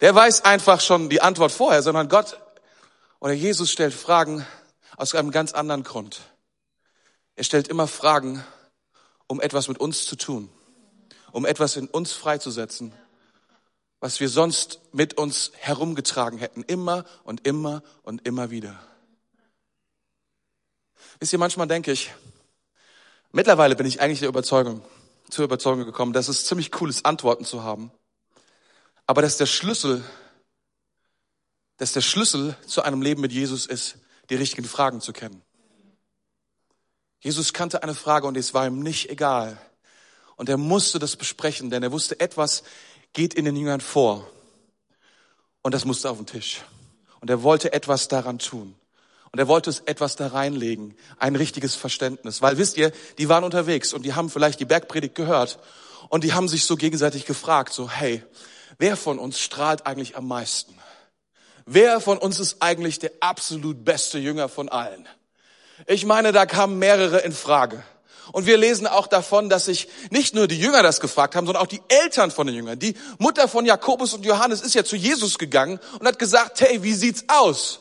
Der 0.00 0.14
weiß 0.14 0.44
einfach 0.44 0.80
schon 0.80 1.08
die 1.08 1.20
Antwort 1.20 1.52
vorher, 1.52 1.82
sondern 1.82 2.08
Gott 2.08 2.38
oder 3.20 3.32
Jesus 3.32 3.70
stellt 3.70 3.92
Fragen 3.92 4.46
aus 4.96 5.14
einem 5.14 5.30
ganz 5.30 5.52
anderen 5.52 5.82
Grund. 5.82 6.20
Er 7.36 7.44
stellt 7.44 7.68
immer 7.68 7.86
Fragen, 7.86 8.44
um 9.26 9.40
etwas 9.40 9.68
mit 9.68 9.78
uns 9.78 10.06
zu 10.06 10.16
tun, 10.16 10.50
um 11.32 11.44
etwas 11.44 11.76
in 11.76 11.88
uns 11.88 12.12
freizusetzen, 12.12 12.92
was 14.00 14.20
wir 14.20 14.28
sonst 14.28 14.80
mit 14.92 15.18
uns 15.18 15.52
herumgetragen 15.56 16.38
hätten, 16.38 16.62
immer 16.62 17.04
und 17.24 17.46
immer 17.46 17.82
und 18.02 18.26
immer 18.26 18.50
wieder. 18.50 18.78
Wisst 21.20 21.32
ihr, 21.32 21.38
manchmal 21.38 21.66
denke 21.66 21.90
ich, 21.90 22.12
mittlerweile 23.32 23.74
bin 23.74 23.86
ich 23.86 24.00
eigentlich 24.00 24.20
der 24.20 24.28
Überzeugung, 24.28 24.82
zur 25.30 25.44
Überzeugung 25.44 25.84
gekommen, 25.84 26.12
dass 26.12 26.28
es 26.28 26.46
ziemlich 26.46 26.70
cool 26.80 26.90
ist, 26.90 27.06
Antworten 27.06 27.44
zu 27.44 27.62
haben. 27.62 27.90
Aber 29.06 29.22
dass 29.22 29.36
der 29.36 29.46
Schlüssel, 29.46 30.04
dass 31.76 31.92
der 31.92 32.00
Schlüssel 32.00 32.56
zu 32.66 32.82
einem 32.82 33.02
Leben 33.02 33.20
mit 33.20 33.32
Jesus 33.32 33.66
ist, 33.66 33.96
die 34.30 34.34
richtigen 34.34 34.66
Fragen 34.66 35.00
zu 35.00 35.12
kennen. 35.12 35.42
Jesus 37.20 37.52
kannte 37.52 37.82
eine 37.82 37.94
Frage 37.94 38.26
und 38.26 38.36
es 38.36 38.54
war 38.54 38.66
ihm 38.66 38.80
nicht 38.80 39.10
egal. 39.10 39.58
Und 40.36 40.48
er 40.48 40.56
musste 40.56 40.98
das 40.98 41.16
besprechen, 41.16 41.70
denn 41.70 41.82
er 41.82 41.90
wusste, 41.90 42.20
etwas 42.20 42.62
geht 43.12 43.34
in 43.34 43.44
den 43.44 43.56
Jüngern 43.56 43.80
vor. 43.80 44.30
Und 45.62 45.74
das 45.74 45.84
musste 45.84 46.10
auf 46.10 46.18
den 46.18 46.26
Tisch. 46.26 46.62
Und 47.20 47.28
er 47.28 47.42
wollte 47.42 47.72
etwas 47.72 48.08
daran 48.08 48.38
tun. 48.38 48.76
Und 49.30 49.38
er 49.38 49.48
wollte 49.48 49.74
etwas 49.86 50.16
da 50.16 50.28
reinlegen, 50.28 50.96
ein 51.18 51.36
richtiges 51.36 51.74
Verständnis. 51.74 52.40
Weil 52.42 52.58
wisst 52.58 52.76
ihr, 52.76 52.92
die 53.18 53.28
waren 53.28 53.44
unterwegs 53.44 53.92
und 53.92 54.04
die 54.04 54.14
haben 54.14 54.30
vielleicht 54.30 54.60
die 54.60 54.64
Bergpredigt 54.64 55.14
gehört 55.14 55.58
und 56.08 56.24
die 56.24 56.32
haben 56.32 56.48
sich 56.48 56.64
so 56.64 56.76
gegenseitig 56.76 57.26
gefragt, 57.26 57.72
so, 57.72 57.90
hey, 57.90 58.22
wer 58.78 58.96
von 58.96 59.18
uns 59.18 59.38
strahlt 59.38 59.86
eigentlich 59.86 60.16
am 60.16 60.26
meisten? 60.26 60.74
Wer 61.66 62.00
von 62.00 62.16
uns 62.16 62.40
ist 62.40 62.56
eigentlich 62.60 62.98
der 62.98 63.12
absolut 63.20 63.84
beste 63.84 64.18
Jünger 64.18 64.48
von 64.48 64.70
allen? 64.70 65.06
Ich 65.86 66.06
meine, 66.06 66.32
da 66.32 66.46
kamen 66.46 66.78
mehrere 66.78 67.18
in 67.18 67.32
Frage. 67.32 67.82
Und 68.32 68.46
wir 68.46 68.56
lesen 68.56 68.86
auch 68.86 69.06
davon, 69.06 69.48
dass 69.48 69.66
sich 69.66 69.88
nicht 70.10 70.34
nur 70.34 70.48
die 70.48 70.58
Jünger 70.58 70.82
das 70.82 71.00
gefragt 71.00 71.34
haben, 71.34 71.46
sondern 71.46 71.62
auch 71.62 71.68
die 71.68 71.80
Eltern 71.88 72.30
von 72.30 72.46
den 72.46 72.56
Jüngern. 72.56 72.78
Die 72.78 72.94
Mutter 73.18 73.48
von 73.48 73.64
Jakobus 73.64 74.14
und 74.14 74.24
Johannes 74.24 74.60
ist 74.60 74.74
ja 74.74 74.84
zu 74.84 74.96
Jesus 74.96 75.38
gegangen 75.38 75.78
und 75.98 76.06
hat 76.06 76.18
gesagt, 76.18 76.60
hey, 76.60 76.82
wie 76.82 76.94
sieht's 76.94 77.24
aus? 77.28 77.80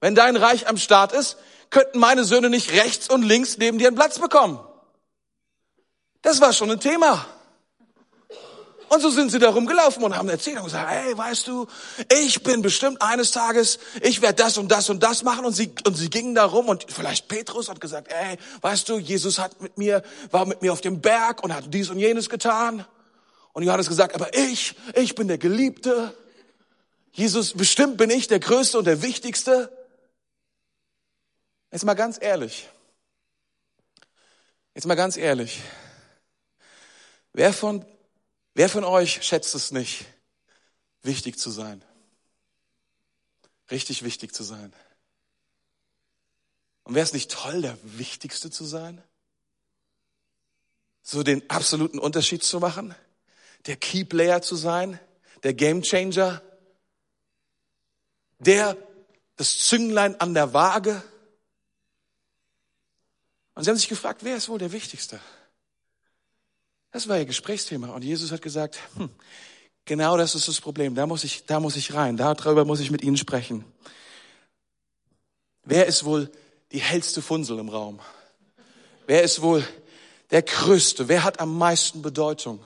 Wenn 0.00 0.14
dein 0.14 0.36
Reich 0.36 0.66
am 0.66 0.76
Start 0.76 1.12
ist, 1.12 1.36
könnten 1.70 1.98
meine 1.98 2.24
Söhne 2.24 2.50
nicht 2.50 2.72
rechts 2.72 3.08
und 3.08 3.22
links 3.22 3.58
neben 3.58 3.78
dir 3.78 3.88
einen 3.88 3.96
Platz 3.96 4.18
bekommen. 4.18 4.58
Das 6.22 6.40
war 6.40 6.52
schon 6.52 6.70
ein 6.70 6.80
Thema. 6.80 7.26
Und 8.88 9.00
so 9.00 9.10
sind 9.10 9.30
sie 9.30 9.38
da 9.38 9.50
rumgelaufen 9.50 10.02
und 10.02 10.16
haben 10.16 10.28
erzählt 10.28 10.58
und 10.58 10.64
gesagt, 10.64 10.90
hey, 10.90 11.16
weißt 11.16 11.46
du, 11.46 11.68
ich 12.12 12.42
bin 12.42 12.60
bestimmt 12.60 13.00
eines 13.00 13.30
Tages, 13.30 13.78
ich 14.02 14.20
werde 14.20 14.42
das 14.42 14.58
und 14.58 14.66
das 14.66 14.90
und 14.90 15.00
das 15.00 15.22
machen. 15.22 15.44
Und 15.44 15.52
sie, 15.52 15.72
und 15.86 15.96
sie 15.96 16.10
gingen 16.10 16.34
da 16.34 16.44
rum 16.44 16.68
und 16.68 16.86
vielleicht 16.88 17.28
Petrus 17.28 17.68
hat 17.68 17.80
gesagt, 17.80 18.08
hey, 18.12 18.36
weißt 18.62 18.88
du, 18.88 18.98
Jesus 18.98 19.38
hat 19.38 19.60
mit 19.60 19.78
mir, 19.78 20.02
war 20.32 20.44
mit 20.44 20.60
mir 20.60 20.72
auf 20.72 20.80
dem 20.80 21.00
Berg 21.00 21.44
und 21.44 21.54
hat 21.54 21.72
dies 21.72 21.88
und 21.88 22.00
jenes 22.00 22.28
getan. 22.28 22.84
Und 23.52 23.62
Johannes 23.62 23.86
gesagt, 23.86 24.16
aber 24.16 24.36
ich, 24.36 24.74
ich 24.96 25.14
bin 25.14 25.28
der 25.28 25.38
Geliebte. 25.38 26.12
Jesus, 27.12 27.52
bestimmt 27.52 27.96
bin 27.96 28.10
ich 28.10 28.26
der 28.26 28.40
Größte 28.40 28.76
und 28.76 28.86
der 28.86 29.02
Wichtigste. 29.02 29.70
Jetzt 31.70 31.84
mal 31.84 31.94
ganz 31.94 32.18
ehrlich. 32.20 32.68
Jetzt 34.74 34.86
mal 34.86 34.96
ganz 34.96 35.16
ehrlich. 35.16 35.60
Wer 37.32 37.52
von 37.52 37.84
Wer 38.54 38.68
von 38.68 38.84
euch 38.84 39.22
schätzt 39.22 39.54
es 39.54 39.70
nicht, 39.70 40.04
wichtig 41.02 41.38
zu 41.38 41.50
sein? 41.50 41.84
Richtig 43.70 44.02
wichtig 44.02 44.34
zu 44.34 44.42
sein. 44.42 44.72
Und 46.82 46.94
wäre 46.94 47.04
es 47.04 47.12
nicht 47.12 47.30
toll, 47.30 47.62
der 47.62 47.78
Wichtigste 47.82 48.50
zu 48.50 48.64
sein? 48.64 49.02
So 51.02 51.22
den 51.22 51.48
absoluten 51.48 51.98
Unterschied 51.98 52.42
zu 52.42 52.58
machen? 52.58 52.94
Der 53.66 53.76
Key 53.76 54.04
Player 54.04 54.42
zu 54.42 54.56
sein? 54.56 54.98
Der 55.44 55.54
Game 55.54 55.82
Changer? 55.82 56.42
Der, 58.40 58.76
das 59.36 59.60
Zünglein 59.60 60.20
an 60.20 60.34
der 60.34 60.52
Waage? 60.52 61.02
Und 63.54 63.64
sie 63.64 63.70
haben 63.70 63.76
sich 63.76 63.88
gefragt, 63.88 64.22
wer 64.24 64.36
ist 64.36 64.48
wohl 64.48 64.58
der 64.58 64.72
Wichtigste? 64.72 65.20
Das 66.92 67.08
war 67.08 67.18
ihr 67.18 67.26
Gesprächsthema. 67.26 67.88
Und 67.88 68.02
Jesus 68.02 68.32
hat 68.32 68.42
gesagt, 68.42 68.78
hm, 68.96 69.10
genau 69.84 70.16
das 70.16 70.34
ist 70.34 70.48
das 70.48 70.60
Problem. 70.60 70.94
Da 70.94 71.06
muss 71.06 71.24
ich, 71.24 71.46
da 71.46 71.60
muss 71.60 71.76
ich 71.76 71.94
rein. 71.94 72.16
Darüber 72.16 72.64
muss 72.64 72.80
ich 72.80 72.90
mit 72.90 73.02
Ihnen 73.02 73.16
sprechen. 73.16 73.64
Wer 75.64 75.86
ist 75.86 76.04
wohl 76.04 76.30
die 76.72 76.80
hellste 76.80 77.22
Funsel 77.22 77.58
im 77.58 77.68
Raum? 77.68 78.00
Wer 79.06 79.22
ist 79.22 79.42
wohl 79.42 79.66
der 80.30 80.42
Größte? 80.42 81.08
Wer 81.08 81.24
hat 81.24 81.40
am 81.40 81.56
meisten 81.56 82.02
Bedeutung? 82.02 82.64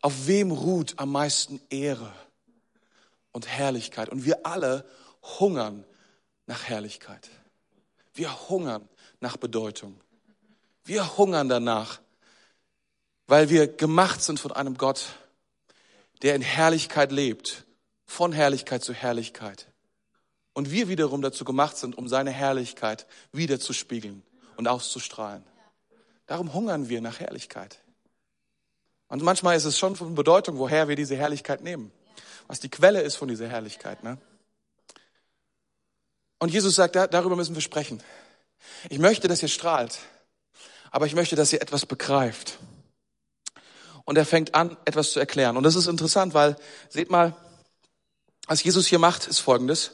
Auf 0.00 0.26
wem 0.26 0.50
ruht 0.50 0.94
am 0.98 1.12
meisten 1.12 1.60
Ehre 1.70 2.12
und 3.32 3.46
Herrlichkeit? 3.46 4.10
Und 4.10 4.24
wir 4.24 4.44
alle 4.44 4.84
hungern 5.22 5.84
nach 6.46 6.64
Herrlichkeit. 6.64 7.30
Wir 8.12 8.48
hungern 8.48 8.86
nach 9.20 9.36
Bedeutung. 9.36 9.98
Wir 10.84 11.16
hungern 11.16 11.48
danach, 11.48 12.00
weil 13.26 13.48
wir 13.48 13.66
gemacht 13.68 14.22
sind 14.22 14.38
von 14.38 14.52
einem 14.52 14.76
Gott, 14.76 15.06
der 16.22 16.34
in 16.34 16.42
Herrlichkeit 16.42 17.10
lebt, 17.10 17.64
von 18.04 18.32
Herrlichkeit 18.32 18.84
zu 18.84 18.92
Herrlichkeit. 18.92 19.66
Und 20.52 20.70
wir 20.70 20.88
wiederum 20.88 21.22
dazu 21.22 21.44
gemacht 21.44 21.76
sind, 21.76 21.96
um 21.96 22.06
seine 22.06 22.30
Herrlichkeit 22.30 23.06
wieder 23.32 23.58
zu 23.58 23.72
spiegeln 23.72 24.22
und 24.56 24.68
auszustrahlen. 24.68 25.44
Darum 26.26 26.54
hungern 26.54 26.88
wir 26.88 27.00
nach 27.00 27.18
Herrlichkeit. 27.18 27.78
Und 29.08 29.22
manchmal 29.22 29.56
ist 29.56 29.64
es 29.64 29.78
schon 29.78 29.96
von 29.96 30.14
Bedeutung, 30.14 30.58
woher 30.58 30.88
wir 30.88 30.96
diese 30.96 31.16
Herrlichkeit 31.16 31.62
nehmen. 31.62 31.92
Was 32.46 32.60
die 32.60 32.68
Quelle 32.68 33.00
ist 33.00 33.16
von 33.16 33.28
dieser 33.28 33.48
Herrlichkeit. 33.48 34.04
Ne? 34.04 34.18
Und 36.38 36.52
Jesus 36.52 36.74
sagt, 36.74 36.94
darüber 36.94 37.36
müssen 37.36 37.54
wir 37.54 37.62
sprechen. 37.62 38.02
Ich 38.90 38.98
möchte, 38.98 39.28
dass 39.28 39.42
ihr 39.42 39.48
strahlt, 39.48 39.98
aber 40.94 41.06
ich 41.06 41.16
möchte, 41.16 41.34
dass 41.34 41.52
ihr 41.52 41.60
etwas 41.60 41.86
begreift 41.86 42.60
und 44.04 44.16
er 44.16 44.24
fängt 44.24 44.54
an, 44.54 44.76
etwas 44.84 45.10
zu 45.10 45.18
erklären. 45.18 45.56
Und 45.56 45.64
das 45.64 45.74
ist 45.74 45.88
interessant, 45.88 46.34
weil, 46.34 46.56
seht 46.88 47.10
mal, 47.10 47.34
was 48.46 48.62
Jesus 48.62 48.86
hier 48.86 49.00
macht, 49.00 49.26
ist 49.26 49.40
folgendes. 49.40 49.90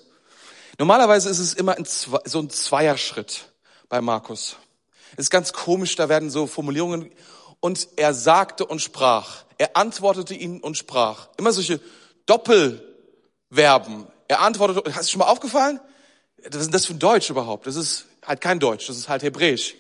Normalerweise 0.78 1.30
ist 1.30 1.38
es 1.38 1.54
immer 1.54 1.74
ein, 1.74 1.86
so 1.86 2.38
ein 2.38 2.50
Zweierschritt 2.50 3.50
bei 3.88 4.02
Markus. 4.02 4.56
Es 5.12 5.20
ist 5.20 5.30
ganz 5.30 5.54
komisch, 5.54 5.96
da 5.96 6.10
werden 6.10 6.28
so 6.28 6.46
Formulierungen 6.46 7.10
und 7.60 7.88
er 7.96 8.12
sagte 8.12 8.66
und 8.66 8.82
sprach. 8.82 9.44
Er 9.56 9.78
antwortete 9.78 10.34
ihnen 10.34 10.60
und 10.60 10.76
sprach. 10.76 11.28
Immer 11.38 11.52
solche 11.52 11.80
Doppelverben. 12.26 14.06
Er 14.28 14.42
antwortete, 14.42 14.94
hast 14.94 15.08
du 15.08 15.12
schon 15.12 15.20
mal 15.20 15.28
aufgefallen? 15.28 15.80
Was 16.50 16.60
ist 16.60 16.74
das 16.74 16.84
für 16.84 16.92
ein 16.92 16.98
Deutsch 16.98 17.30
überhaupt? 17.30 17.66
Das 17.66 17.76
ist 17.76 18.04
halt 18.22 18.42
kein 18.42 18.60
Deutsch, 18.60 18.86
das 18.86 18.98
ist 18.98 19.08
halt 19.08 19.22
Hebräisch. 19.22 19.76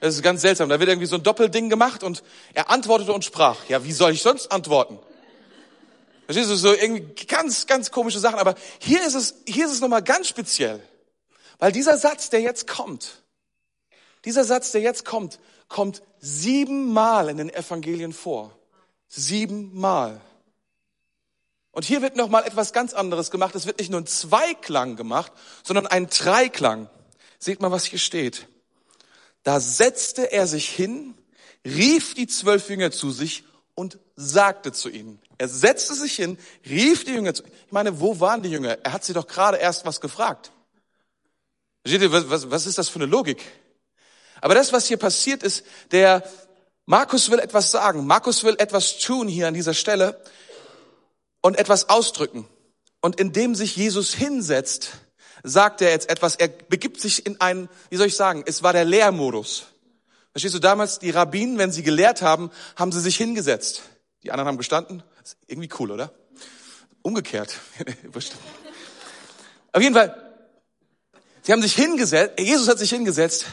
Das 0.00 0.14
ist 0.14 0.22
ganz 0.22 0.42
seltsam. 0.42 0.68
Da 0.68 0.78
wird 0.78 0.88
irgendwie 0.88 1.06
so 1.06 1.16
ein 1.16 1.22
Doppelding 1.22 1.70
gemacht 1.70 2.02
und 2.02 2.22
er 2.54 2.70
antwortete 2.70 3.12
und 3.12 3.24
sprach. 3.24 3.56
Ja, 3.68 3.84
wie 3.84 3.92
soll 3.92 4.12
ich 4.12 4.22
sonst 4.22 4.52
antworten? 4.52 4.98
Verstehst 6.26 6.50
du, 6.50 6.56
so 6.56 6.74
irgendwie 6.74 7.24
ganz, 7.26 7.66
ganz 7.66 7.90
komische 7.90 8.18
Sachen. 8.18 8.38
Aber 8.38 8.56
hier 8.78 9.04
ist 9.06 9.14
es, 9.14 9.36
hier 9.46 9.66
ist 9.66 9.72
es 9.72 9.80
nochmal 9.80 10.02
ganz 10.02 10.28
speziell. 10.28 10.82
Weil 11.58 11.72
dieser 11.72 11.96
Satz, 11.96 12.30
der 12.30 12.40
jetzt 12.40 12.66
kommt, 12.66 13.22
dieser 14.24 14.44
Satz, 14.44 14.72
der 14.72 14.80
jetzt 14.80 15.04
kommt, 15.04 15.38
kommt 15.68 16.02
siebenmal 16.18 17.28
in 17.28 17.36
den 17.36 17.50
Evangelien 17.50 18.12
vor. 18.12 18.56
Siebenmal. 19.08 20.20
Und 21.70 21.84
hier 21.84 22.02
wird 22.02 22.16
nochmal 22.16 22.44
etwas 22.44 22.72
ganz 22.72 22.92
anderes 22.92 23.30
gemacht. 23.30 23.54
Es 23.54 23.66
wird 23.66 23.78
nicht 23.78 23.90
nur 23.90 24.00
ein 24.00 24.06
Zweiklang 24.06 24.96
gemacht, 24.96 25.30
sondern 25.62 25.86
ein 25.86 26.08
Dreiklang. 26.08 26.90
Seht 27.38 27.60
mal, 27.60 27.70
was 27.70 27.84
hier 27.84 27.98
steht. 27.98 28.48
Da 29.46 29.60
setzte 29.60 30.32
er 30.32 30.48
sich 30.48 30.68
hin, 30.68 31.14
rief 31.64 32.14
die 32.14 32.26
zwölf 32.26 32.68
Jünger 32.68 32.90
zu 32.90 33.12
sich 33.12 33.44
und 33.76 34.00
sagte 34.16 34.72
zu 34.72 34.88
ihnen. 34.88 35.20
Er 35.38 35.46
setzte 35.46 35.94
sich 35.94 36.16
hin, 36.16 36.36
rief 36.68 37.04
die 37.04 37.12
Jünger 37.12 37.32
zu. 37.32 37.44
Ich 37.44 37.70
meine, 37.70 38.00
wo 38.00 38.18
waren 38.18 38.42
die 38.42 38.50
Jünger? 38.50 38.76
Er 38.82 38.92
hat 38.92 39.04
sie 39.04 39.12
doch 39.12 39.28
gerade 39.28 39.58
erst 39.58 39.86
was 39.86 40.00
gefragt. 40.00 40.50
Ihr, 41.86 42.10
was, 42.10 42.50
was 42.50 42.66
ist 42.66 42.76
das 42.76 42.88
für 42.88 42.98
eine 42.98 43.06
Logik? 43.06 43.40
Aber 44.40 44.56
das, 44.56 44.72
was 44.72 44.88
hier 44.88 44.96
passiert 44.96 45.44
ist, 45.44 45.64
der 45.92 46.28
Markus 46.84 47.30
will 47.30 47.38
etwas 47.38 47.70
sagen. 47.70 48.04
Markus 48.04 48.42
will 48.42 48.56
etwas 48.58 48.98
tun 48.98 49.28
hier 49.28 49.46
an 49.46 49.54
dieser 49.54 49.74
Stelle 49.74 50.20
und 51.40 51.56
etwas 51.56 51.88
ausdrücken. 51.88 52.48
Und 53.00 53.20
indem 53.20 53.54
sich 53.54 53.76
Jesus 53.76 54.12
hinsetzt, 54.12 55.05
sagt 55.46 55.80
er 55.80 55.90
jetzt 55.90 56.10
etwas, 56.10 56.34
er 56.36 56.48
begibt 56.48 57.00
sich 57.00 57.24
in 57.24 57.40
einen, 57.40 57.68
wie 57.88 57.96
soll 57.96 58.08
ich 58.08 58.16
sagen, 58.16 58.42
es 58.46 58.62
war 58.62 58.72
der 58.72 58.84
Lehrmodus. 58.84 59.66
Verstehst 60.32 60.54
du, 60.54 60.58
damals 60.58 60.98
die 60.98 61.10
Rabbinen, 61.10 61.56
wenn 61.56 61.72
sie 61.72 61.82
gelehrt 61.82 62.20
haben, 62.20 62.50
haben 62.74 62.92
sie 62.92 63.00
sich 63.00 63.16
hingesetzt. 63.16 63.82
Die 64.22 64.32
anderen 64.32 64.48
haben 64.48 64.58
gestanden. 64.58 65.02
Ist 65.22 65.36
irgendwie 65.46 65.70
cool, 65.78 65.92
oder? 65.92 66.12
Umgekehrt. 67.02 67.58
Auf 69.72 69.82
jeden 69.82 69.94
Fall, 69.94 70.34
sie 71.42 71.52
haben 71.52 71.62
sich 71.62 71.74
hingesetzt, 71.74 72.40
Jesus 72.40 72.68
hat 72.68 72.78
sich 72.78 72.90
hingesetzt 72.90 73.46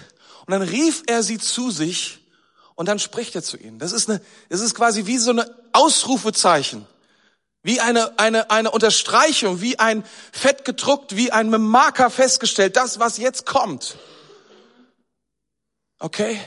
und 0.45 0.51
dann 0.51 0.61
rief 0.61 1.03
er 1.05 1.21
sie 1.21 1.37
zu 1.37 1.69
sich 1.69 2.27
und 2.75 2.87
dann 2.87 2.97
spricht 2.97 3.35
er 3.35 3.43
zu 3.43 3.57
ihnen. 3.57 3.77
Das 3.77 3.91
ist 3.91 4.09
eine, 4.09 4.19
das 4.49 4.61
ist 4.61 4.73
quasi 4.73 5.05
wie 5.05 5.19
so 5.19 5.29
eine 5.29 5.53
Ausrufezeichen. 5.73 6.87
Wie 7.63 7.79
eine, 7.79 8.19
eine, 8.19 8.51
eine 8.51 8.71
Unterstreichung, 8.71 9.61
wie 9.61 9.79
ein 9.79 10.03
Fett 10.33 10.65
gedruckt, 10.65 11.15
wie 11.15 11.31
ein 11.31 11.49
Marker 11.49 12.09
festgestellt, 12.09 12.75
das, 12.75 12.99
was 12.99 13.17
jetzt 13.17 13.45
kommt. 13.45 13.97
Okay? 15.99 16.39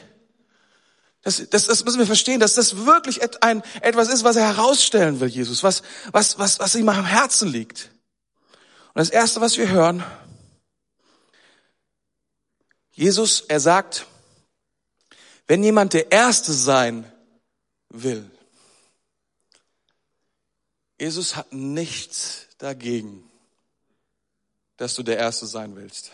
Das, 1.23 1.43
das, 1.49 1.67
das 1.67 1.85
müssen 1.85 1.99
wir 1.99 2.07
verstehen, 2.07 2.39
dass 2.39 2.55
das 2.55 2.85
wirklich 2.85 3.21
ein, 3.43 3.63
etwas 3.81 4.09
ist, 4.09 4.23
was 4.23 4.37
er 4.37 4.47
herausstellen 4.47 5.19
will, 5.19 5.29
Jesus, 5.29 5.63
was, 5.63 5.83
was, 6.13 6.39
was, 6.39 6.61
was 6.61 6.75
ihm 6.75 6.89
am 6.89 7.07
Herzen 7.07 7.49
liegt. 7.49 7.91
Und 8.95 9.01
das 9.01 9.11
Erste, 9.11 9.41
was 9.41 9.57
wir 9.57 9.69
hören, 9.69 10.05
Jesus, 12.93 13.41
er 13.49 13.61
sagt, 13.61 14.07
wenn 15.47 15.65
jemand 15.65 15.95
der 15.95 16.13
Erste 16.13 16.53
sein 16.53 17.11
will, 17.89 18.31
Jesus 20.99 21.37
hat 21.37 21.53
nichts 21.53 22.47
dagegen, 22.59 23.29
dass 24.77 24.95
du 24.95 25.03
der 25.03 25.19
Erste 25.19 25.47
sein 25.47 25.77
willst. 25.77 26.11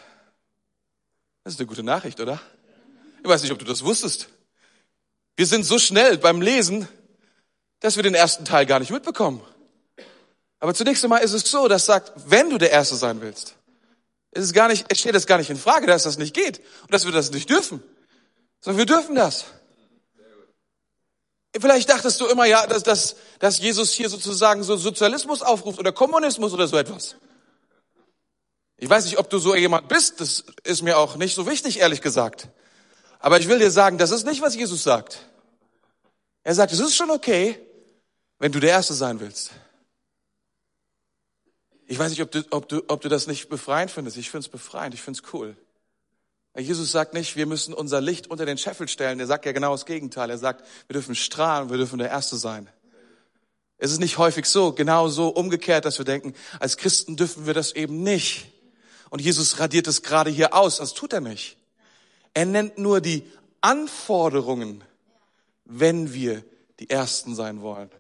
Das 1.44 1.54
ist 1.54 1.60
eine 1.60 1.66
gute 1.66 1.82
Nachricht, 1.82 2.20
oder? 2.20 2.40
Ich 3.22 3.28
weiß 3.28 3.42
nicht, 3.42 3.52
ob 3.52 3.58
du 3.58 3.64
das 3.64 3.84
wusstest. 3.84 4.28
Wir 5.36 5.46
sind 5.46 5.64
so 5.64 5.78
schnell 5.78 6.18
beim 6.18 6.40
Lesen, 6.40 6.88
dass 7.80 7.96
wir 7.96 8.02
den 8.02 8.14
ersten 8.14 8.44
Teil 8.44 8.66
gar 8.66 8.78
nicht 8.80 8.90
mitbekommen. 8.90 9.42
Aber 10.58 10.74
zunächst 10.74 11.02
einmal 11.02 11.22
ist 11.22 11.32
es 11.32 11.50
so, 11.50 11.66
dass 11.68 11.86
sagt, 11.86 12.12
wenn 12.26 12.50
du 12.50 12.58
der 12.58 12.70
Erste 12.70 12.96
sein 12.96 13.20
willst, 13.20 13.56
Es 14.34 14.44
ist 14.44 14.54
gar 14.54 14.68
nicht, 14.68 14.86
es 14.88 14.98
steht 14.98 15.14
das 15.14 15.26
gar 15.26 15.38
nicht 15.38 15.50
in 15.50 15.58
Frage, 15.58 15.86
dass 15.86 16.04
das 16.04 16.16
nicht 16.16 16.34
geht 16.34 16.60
und 16.82 16.92
dass 16.92 17.04
wir 17.04 17.12
das 17.12 17.30
nicht 17.32 17.50
dürfen. 17.50 17.82
Sondern 18.60 18.78
wir 18.78 18.86
dürfen 18.86 19.14
das. 19.14 19.44
Vielleicht 21.60 21.88
dachtest 21.90 22.20
du 22.20 22.26
immer, 22.26 22.46
ja, 22.46 22.66
dass, 22.66 22.82
dass, 22.82 23.16
dass 23.38 23.58
Jesus 23.58 23.92
hier 23.92 24.08
sozusagen 24.08 24.62
so 24.62 24.76
Sozialismus 24.76 25.42
aufruft 25.42 25.78
oder 25.78 25.92
Kommunismus 25.92 26.52
oder 26.52 26.66
so 26.66 26.78
etwas. 26.78 27.16
Ich 28.78 28.88
weiß 28.88 29.04
nicht, 29.04 29.18
ob 29.18 29.28
du 29.28 29.38
so 29.38 29.54
jemand 29.54 29.88
bist, 29.88 30.20
das 30.20 30.44
ist 30.64 30.82
mir 30.82 30.98
auch 30.98 31.16
nicht 31.16 31.34
so 31.34 31.46
wichtig, 31.46 31.80
ehrlich 31.80 32.00
gesagt. 32.00 32.48
Aber 33.18 33.38
ich 33.38 33.48
will 33.48 33.58
dir 33.58 33.70
sagen, 33.70 33.98
das 33.98 34.10
ist 34.10 34.26
nicht, 34.26 34.40
was 34.40 34.56
Jesus 34.56 34.82
sagt. 34.82 35.26
Er 36.42 36.54
sagt, 36.54 36.72
es 36.72 36.80
ist 36.80 36.96
schon 36.96 37.10
okay, 37.10 37.60
wenn 38.38 38.50
du 38.50 38.58
der 38.58 38.70
Erste 38.70 38.94
sein 38.94 39.20
willst. 39.20 39.52
Ich 41.86 41.98
weiß 41.98 42.10
nicht, 42.10 42.22
ob 42.22 42.30
du, 42.30 42.44
ob 42.50 42.68
du, 42.68 42.82
ob 42.88 43.02
du 43.02 43.08
das 43.08 43.26
nicht 43.26 43.48
befreiend 43.48 43.90
findest. 43.90 44.16
Ich 44.16 44.30
finde 44.30 44.46
es 44.46 44.48
befreiend, 44.48 44.94
ich 44.94 45.02
finde 45.02 45.20
es 45.22 45.32
cool. 45.32 45.56
Jesus 46.60 46.92
sagt 46.92 47.14
nicht, 47.14 47.36
wir 47.36 47.46
müssen 47.46 47.72
unser 47.72 48.00
Licht 48.00 48.26
unter 48.26 48.44
den 48.44 48.58
Scheffel 48.58 48.86
stellen. 48.86 49.18
Er 49.20 49.26
sagt 49.26 49.46
ja 49.46 49.52
genau 49.52 49.72
das 49.72 49.86
Gegenteil. 49.86 50.28
Er 50.28 50.38
sagt, 50.38 50.64
wir 50.86 50.94
dürfen 50.94 51.14
strahlen, 51.14 51.70
wir 51.70 51.78
dürfen 51.78 51.98
der 51.98 52.10
Erste 52.10 52.36
sein. 52.36 52.68
Es 53.78 53.90
ist 53.90 54.00
nicht 54.00 54.18
häufig 54.18 54.46
so, 54.46 54.72
genau 54.72 55.08
so 55.08 55.28
umgekehrt, 55.28 55.86
dass 55.86 55.98
wir 55.98 56.04
denken, 56.04 56.34
als 56.60 56.76
Christen 56.76 57.16
dürfen 57.16 57.46
wir 57.46 57.54
das 57.54 57.72
eben 57.72 58.02
nicht. 58.02 58.46
Und 59.10 59.20
Jesus 59.20 59.58
radiert 59.58 59.86
es 59.86 60.02
gerade 60.02 60.30
hier 60.30 60.54
aus. 60.54 60.76
Das 60.76 60.92
tut 60.94 61.12
er 61.12 61.20
nicht. 61.20 61.56
Er 62.34 62.46
nennt 62.46 62.78
nur 62.78 63.00
die 63.00 63.24
Anforderungen, 63.60 64.84
wenn 65.64 66.12
wir 66.12 66.44
die 66.80 66.90
Ersten 66.90 67.34
sein 67.34 67.62
wollen. 67.62 67.90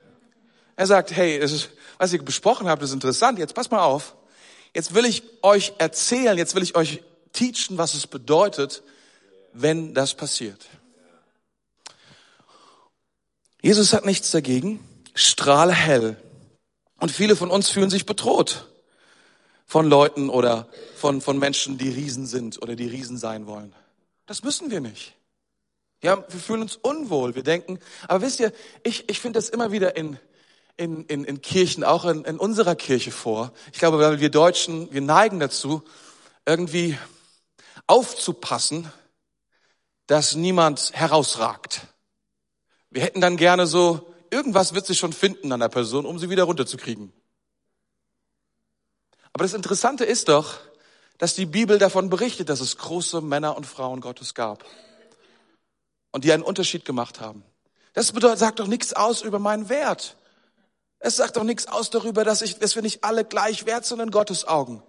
Er 0.76 0.86
sagt, 0.86 1.10
hey, 1.10 1.38
ist, 1.38 1.70
was 1.98 2.12
ihr 2.12 2.22
besprochen 2.22 2.68
habt, 2.68 2.82
ist 2.82 2.92
interessant. 2.92 3.38
Jetzt 3.38 3.54
pass 3.54 3.70
mal 3.70 3.82
auf. 3.82 4.14
Jetzt 4.74 4.94
will 4.94 5.04
ich 5.04 5.22
euch 5.42 5.72
erzählen, 5.78 6.36
jetzt 6.38 6.54
will 6.54 6.62
ich 6.62 6.76
euch 6.76 7.02
teachen, 7.32 7.78
was 7.78 7.94
es 7.94 8.06
bedeutet, 8.06 8.82
wenn 9.52 9.94
das 9.94 10.14
passiert. 10.14 10.68
Jesus 13.60 13.92
hat 13.92 14.04
nichts 14.04 14.30
dagegen, 14.30 14.80
strahle 15.14 15.72
hell. 15.72 16.16
Und 16.98 17.10
viele 17.10 17.36
von 17.36 17.50
uns 17.50 17.68
fühlen 17.68 17.90
sich 17.90 18.06
bedroht 18.06 18.66
von 19.66 19.88
Leuten 19.88 20.28
oder 20.28 20.68
von, 20.96 21.20
von 21.20 21.38
Menschen, 21.38 21.78
die 21.78 21.88
Riesen 21.88 22.26
sind 22.26 22.60
oder 22.60 22.76
die 22.76 22.86
Riesen 22.86 23.16
sein 23.16 23.46
wollen. 23.46 23.74
Das 24.26 24.42
müssen 24.42 24.70
wir 24.70 24.80
nicht. 24.80 25.14
Ja, 26.02 26.24
wir 26.28 26.40
fühlen 26.40 26.62
uns 26.62 26.76
unwohl. 26.76 27.34
Wir 27.34 27.42
denken, 27.42 27.78
aber 28.08 28.22
wisst 28.22 28.40
ihr, 28.40 28.52
ich, 28.82 29.08
ich 29.08 29.20
finde 29.20 29.38
das 29.38 29.48
immer 29.48 29.70
wieder 29.70 29.96
in, 29.96 30.18
in, 30.76 31.04
in, 31.06 31.24
in 31.24 31.40
Kirchen, 31.40 31.84
auch 31.84 32.04
in, 32.04 32.24
in 32.24 32.38
unserer 32.38 32.74
Kirche 32.74 33.12
vor. 33.12 33.52
Ich 33.72 33.78
glaube, 33.78 33.98
weil 33.98 34.20
wir 34.20 34.30
Deutschen, 34.30 34.92
wir 34.92 35.00
neigen 35.00 35.38
dazu, 35.38 35.82
irgendwie 36.44 36.98
aufzupassen, 37.86 38.90
dass 40.06 40.34
niemand 40.34 40.92
herausragt. 40.92 41.82
Wir 42.90 43.02
hätten 43.02 43.20
dann 43.20 43.36
gerne 43.36 43.66
so, 43.66 44.14
irgendwas 44.30 44.74
wird 44.74 44.86
sie 44.86 44.94
schon 44.94 45.12
finden 45.12 45.52
an 45.52 45.60
der 45.60 45.68
Person, 45.68 46.06
um 46.06 46.18
sie 46.18 46.30
wieder 46.30 46.44
runterzukriegen. 46.44 47.12
Aber 49.32 49.44
das 49.44 49.54
Interessante 49.54 50.04
ist 50.04 50.28
doch, 50.28 50.58
dass 51.18 51.34
die 51.34 51.46
Bibel 51.46 51.78
davon 51.78 52.10
berichtet, 52.10 52.48
dass 52.48 52.60
es 52.60 52.76
große 52.78 53.20
Männer 53.20 53.56
und 53.56 53.66
Frauen 53.66 54.00
Gottes 54.00 54.34
gab. 54.34 54.64
Und 56.10 56.24
die 56.24 56.32
einen 56.32 56.42
Unterschied 56.42 56.84
gemacht 56.84 57.20
haben. 57.20 57.42
Das 57.94 58.12
bedeutet, 58.12 58.38
sagt 58.38 58.60
doch 58.60 58.66
nichts 58.66 58.92
aus 58.92 59.22
über 59.22 59.38
meinen 59.38 59.68
Wert. 59.68 60.16
Es 60.98 61.16
sagt 61.16 61.36
doch 61.36 61.44
nichts 61.44 61.66
aus 61.66 61.90
darüber, 61.90 62.24
dass, 62.24 62.42
ich, 62.42 62.58
dass 62.58 62.74
wir 62.74 62.82
nicht 62.82 63.04
alle 63.04 63.24
gleich 63.24 63.66
wert 63.66 63.84
sind 63.86 64.00
in 64.00 64.10
Gottes 64.10 64.46
Augen. 64.46 64.82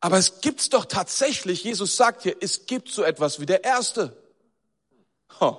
Aber 0.00 0.16
es 0.18 0.40
gibt's 0.40 0.68
doch 0.68 0.84
tatsächlich, 0.84 1.64
Jesus 1.64 1.96
sagt 1.96 2.22
hier, 2.22 2.36
es 2.40 2.66
gibt 2.66 2.88
so 2.88 3.02
etwas 3.02 3.40
wie 3.40 3.46
der 3.46 3.64
Erste. 3.64 4.16
Huh. 5.40 5.56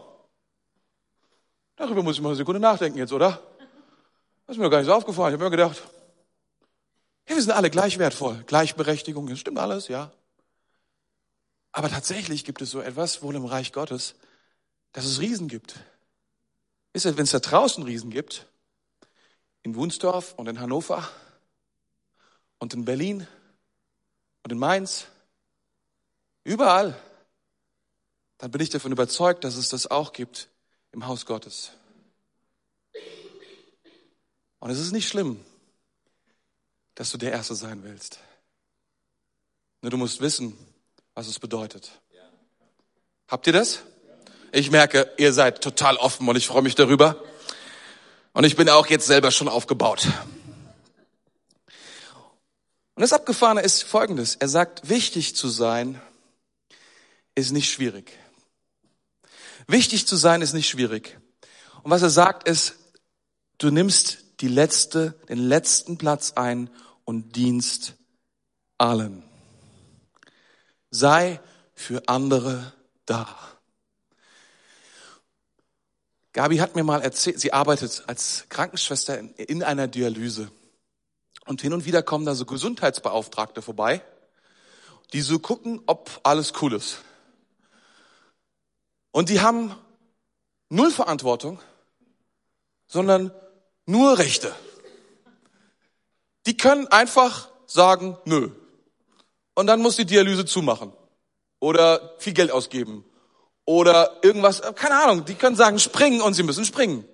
Darüber 1.76 2.04
muss 2.04 2.16
ich 2.16 2.22
mal 2.22 2.30
eine 2.30 2.38
Sekunde 2.38 2.60
nachdenken 2.60 2.98
jetzt, 2.98 3.14
oder? 3.14 3.42
Das 4.46 4.56
ist 4.56 4.62
mir 4.62 4.70
gar 4.70 4.80
nicht 4.80 4.88
so 4.88 4.94
aufgefallen. 4.94 5.34
Ich 5.34 5.40
habe 5.40 5.46
mir 5.46 5.58
gedacht, 5.58 5.82
ja, 7.28 7.36
wir 7.36 7.42
sind 7.42 7.52
alle 7.52 7.70
gleich 7.70 8.00
wertvoll. 8.00 8.44
Gleichberechtigung, 8.48 9.28
das 9.28 9.40
stimmt 9.40 9.60
alles, 9.60 9.88
ja. 9.88 10.12
Aber 11.72 11.90
tatsächlich 11.90 12.46
gibt 12.46 12.62
es 12.62 12.72
so 12.72 12.82
etwas, 12.82 13.22
wohl 13.22 13.36
im 13.36 13.46
Reich 13.46 13.74
Gottes, 13.74 14.16
dass 14.94 15.06
es 15.06 15.20
Riesen 15.20 15.48
gibt. 15.48 15.76
Wisst 16.94 17.06
ihr, 17.06 17.16
wenn 17.16 17.26
es 17.26 17.32
da 17.32 17.40
draußen 17.40 17.84
Riesen 17.84 18.10
gibt, 18.10 18.48
in 19.62 19.76
Wunsdorf 19.76 20.34
und 20.36 20.48
in 20.48 20.60
Hannover 20.60 21.08
und 22.58 22.74
in 22.74 22.86
Berlin 22.86 23.28
und 24.44 24.52
in 24.52 24.58
Mainz, 24.58 25.08
überall, 26.44 27.00
dann 28.38 28.52
bin 28.52 28.62
ich 28.62 28.70
davon 28.70 28.92
überzeugt, 28.92 29.44
dass 29.44 29.56
es 29.56 29.70
das 29.70 29.88
auch 29.88 30.14
gibt 30.14 30.50
im 30.92 31.08
Haus 31.08 31.26
Gottes. 31.26 31.72
Und 34.60 34.70
es 34.70 34.80
ist 34.80 34.92
nicht 34.92 35.08
schlimm, 35.08 35.44
dass 36.96 37.12
du 37.12 37.18
der 37.18 37.32
Erste 37.32 37.56
sein 37.56 37.84
willst. 37.84 38.20
Nur 39.82 39.92
du 39.92 39.98
musst 39.98 40.20
wissen, 40.20 40.58
was 41.14 41.28
es 41.28 41.40
bedeutet. 41.40 41.92
Habt 43.28 43.48
ihr 43.48 43.54
das? 43.54 43.84
Ich 44.52 44.72
merke, 44.72 45.14
ihr 45.18 45.32
seid 45.32 45.62
total 45.62 45.96
offen 45.98 46.28
und 46.28 46.36
ich 46.36 46.48
freue 46.48 46.64
mich 46.64 46.76
darüber. 46.76 47.22
Und 48.34 48.44
ich 48.44 48.56
bin 48.56 48.70
auch 48.70 48.88
jetzt 48.88 49.06
selber 49.06 49.32
schon 49.32 49.48
aufgebaut. 49.48 50.08
Und 53.00 53.04
das 53.04 53.14
Abgefahrene 53.14 53.62
ist 53.62 53.84
folgendes. 53.84 54.36
Er 54.36 54.50
sagt, 54.50 54.90
wichtig 54.90 55.34
zu 55.34 55.48
sein 55.48 56.02
ist 57.34 57.52
nicht 57.54 57.72
schwierig. 57.72 58.12
Wichtig 59.68 60.06
zu 60.06 60.18
sein 60.18 60.42
ist 60.42 60.52
nicht 60.52 60.68
schwierig. 60.68 61.18
Und 61.82 61.92
was 61.92 62.02
er 62.02 62.10
sagt 62.10 62.46
ist, 62.46 62.76
du 63.58 63.70
nimmst 63.70 64.18
die 64.42 64.50
letzte, 64.50 65.12
den 65.30 65.38
letzten 65.38 65.98
Platz 65.98 66.34
ein 66.34 66.70
und 67.06 67.38
dienst 67.38 67.94
allen. 68.78 69.24
Sei 70.92 71.40
für 71.76 72.06
andere 72.10 72.74
da. 73.06 73.34
Gabi 76.34 76.58
hat 76.58 76.76
mir 76.76 76.84
mal 76.84 77.02
erzählt, 77.02 77.40
sie 77.40 77.54
arbeitet 77.54 78.04
als 78.08 78.44
Krankenschwester 78.50 79.18
in, 79.18 79.30
in 79.36 79.64
einer 79.64 79.88
Dialyse. 79.88 80.52
Und 81.50 81.62
hin 81.62 81.74
und 81.74 81.86
wieder 81.86 82.04
kommen 82.04 82.28
da 82.28 82.36
so 82.36 82.46
Gesundheitsbeauftragte 82.46 83.64
vorbei, 83.64 84.04
die 85.14 85.22
so 85.22 85.40
gucken, 85.40 85.82
ob 85.88 86.20
alles 86.22 86.54
cool 86.62 86.74
ist. 86.74 87.00
Und 89.10 89.30
die 89.30 89.42
haben 89.42 89.76
null 90.70 90.92
Verantwortung, 90.92 91.60
sondern 92.86 93.32
nur 93.88 94.20
Rechte. 94.20 94.56
Die 96.46 96.56
können 96.56 96.86
einfach 96.90 97.50
sagen, 97.66 98.16
nö. 98.26 98.52
Und 99.56 99.66
dann 99.66 99.82
muss 99.82 99.96
die 99.96 100.06
Dialyse 100.06 100.46
zumachen. 100.46 100.94
Oder 101.60 102.14
viel 102.20 102.34
Geld 102.34 102.52
ausgeben. 102.52 103.04
Oder 103.66 104.20
irgendwas, 104.22 104.62
keine 104.76 105.02
Ahnung, 105.02 105.26
die 105.26 105.34
können 105.34 105.56
sagen, 105.56 105.80
springen 105.80 106.22
und 106.22 106.36
sie 106.36 106.44
müssen 106.44 106.64
springen. 106.64 107.06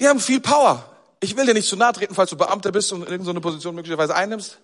Die 0.00 0.08
haben 0.08 0.18
viel 0.18 0.40
Power. 0.40 0.97
Ich 1.20 1.36
will 1.36 1.46
dir 1.46 1.54
nicht 1.54 1.68
zu 1.68 1.76
nahe 1.76 1.92
treten, 1.92 2.14
falls 2.14 2.30
du 2.30 2.36
Beamter 2.36 2.70
bist 2.72 2.92
und 2.92 3.08
irgendeine 3.08 3.40
Position 3.40 3.74
möglicherweise 3.74 4.14
einnimmst. 4.14 4.58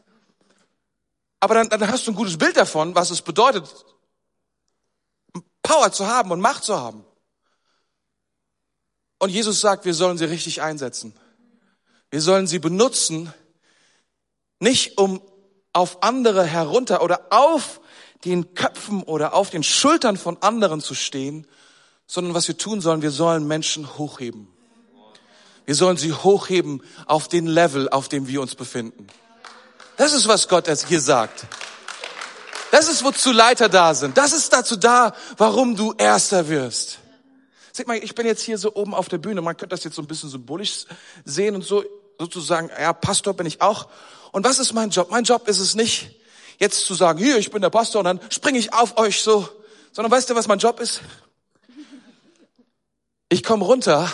Aber 1.40 1.54
dann, 1.54 1.68
dann 1.68 1.88
hast 1.88 2.06
du 2.06 2.12
ein 2.12 2.14
gutes 2.14 2.38
Bild 2.38 2.56
davon, 2.56 2.94
was 2.94 3.10
es 3.10 3.22
bedeutet, 3.22 3.68
Power 5.62 5.90
zu 5.92 6.06
haben 6.06 6.30
und 6.30 6.40
Macht 6.40 6.64
zu 6.64 6.78
haben. 6.78 7.04
Und 9.18 9.30
Jesus 9.30 9.60
sagt, 9.60 9.84
wir 9.84 9.94
sollen 9.94 10.18
sie 10.18 10.26
richtig 10.26 10.62
einsetzen. 10.62 11.14
Wir 12.10 12.20
sollen 12.20 12.46
sie 12.46 12.58
benutzen, 12.58 13.32
nicht 14.60 14.98
um 14.98 15.20
auf 15.72 16.02
andere 16.02 16.44
herunter 16.44 17.02
oder 17.02 17.26
auf 17.30 17.80
den 18.24 18.54
Köpfen 18.54 19.02
oder 19.02 19.34
auf 19.34 19.50
den 19.50 19.62
Schultern 19.62 20.16
von 20.16 20.40
anderen 20.42 20.80
zu 20.80 20.94
stehen, 20.94 21.46
sondern 22.06 22.34
was 22.34 22.48
wir 22.48 22.56
tun 22.56 22.80
sollen, 22.80 23.02
wir 23.02 23.10
sollen 23.10 23.46
Menschen 23.46 23.98
hochheben. 23.98 24.53
Wir 25.66 25.74
sollen 25.74 25.96
sie 25.96 26.12
hochheben 26.12 26.82
auf 27.06 27.28
den 27.28 27.46
Level, 27.46 27.88
auf 27.88 28.08
dem 28.08 28.28
wir 28.28 28.40
uns 28.40 28.54
befinden. 28.54 29.06
Das 29.96 30.12
ist, 30.12 30.28
was 30.28 30.48
Gott 30.48 30.68
hier 30.88 31.00
sagt. 31.00 31.46
Das 32.70 32.88
ist, 32.88 33.04
wozu 33.04 33.30
Leiter 33.30 33.68
da 33.68 33.94
sind. 33.94 34.18
Das 34.18 34.32
ist 34.32 34.52
dazu 34.52 34.76
da, 34.76 35.14
warum 35.36 35.76
du 35.76 35.94
Erster 35.96 36.48
wirst. 36.48 36.98
Seht 37.72 37.86
mal, 37.86 37.96
ich 37.96 38.14
bin 38.14 38.26
jetzt 38.26 38.42
hier 38.42 38.58
so 38.58 38.74
oben 38.74 38.94
auf 38.94 39.08
der 39.08 39.18
Bühne. 39.18 39.40
Man 39.40 39.56
könnte 39.56 39.74
das 39.74 39.84
jetzt 39.84 39.94
so 39.94 40.02
ein 40.02 40.08
bisschen 40.08 40.28
symbolisch 40.28 40.84
sehen 41.24 41.54
und 41.54 41.62
so 41.62 41.84
sozusagen, 42.18 42.70
ja, 42.78 42.92
Pastor 42.92 43.34
bin 43.34 43.46
ich 43.46 43.60
auch. 43.60 43.88
Und 44.32 44.44
was 44.44 44.58
ist 44.58 44.72
mein 44.72 44.90
Job? 44.90 45.10
Mein 45.10 45.24
Job 45.24 45.48
ist 45.48 45.60
es 45.60 45.74
nicht, 45.74 46.10
jetzt 46.58 46.84
zu 46.84 46.94
sagen, 46.94 47.18
hier, 47.18 47.38
ich 47.38 47.50
bin 47.50 47.62
der 47.62 47.70
Pastor 47.70 48.00
und 48.00 48.04
dann 48.04 48.20
springe 48.30 48.58
ich 48.58 48.72
auf 48.72 48.96
euch 48.98 49.22
so, 49.22 49.48
sondern 49.92 50.10
weißt 50.10 50.30
du, 50.30 50.34
was 50.34 50.48
mein 50.48 50.58
Job 50.58 50.80
ist? 50.80 51.00
Ich 53.28 53.42
komme 53.42 53.64
runter, 53.64 54.10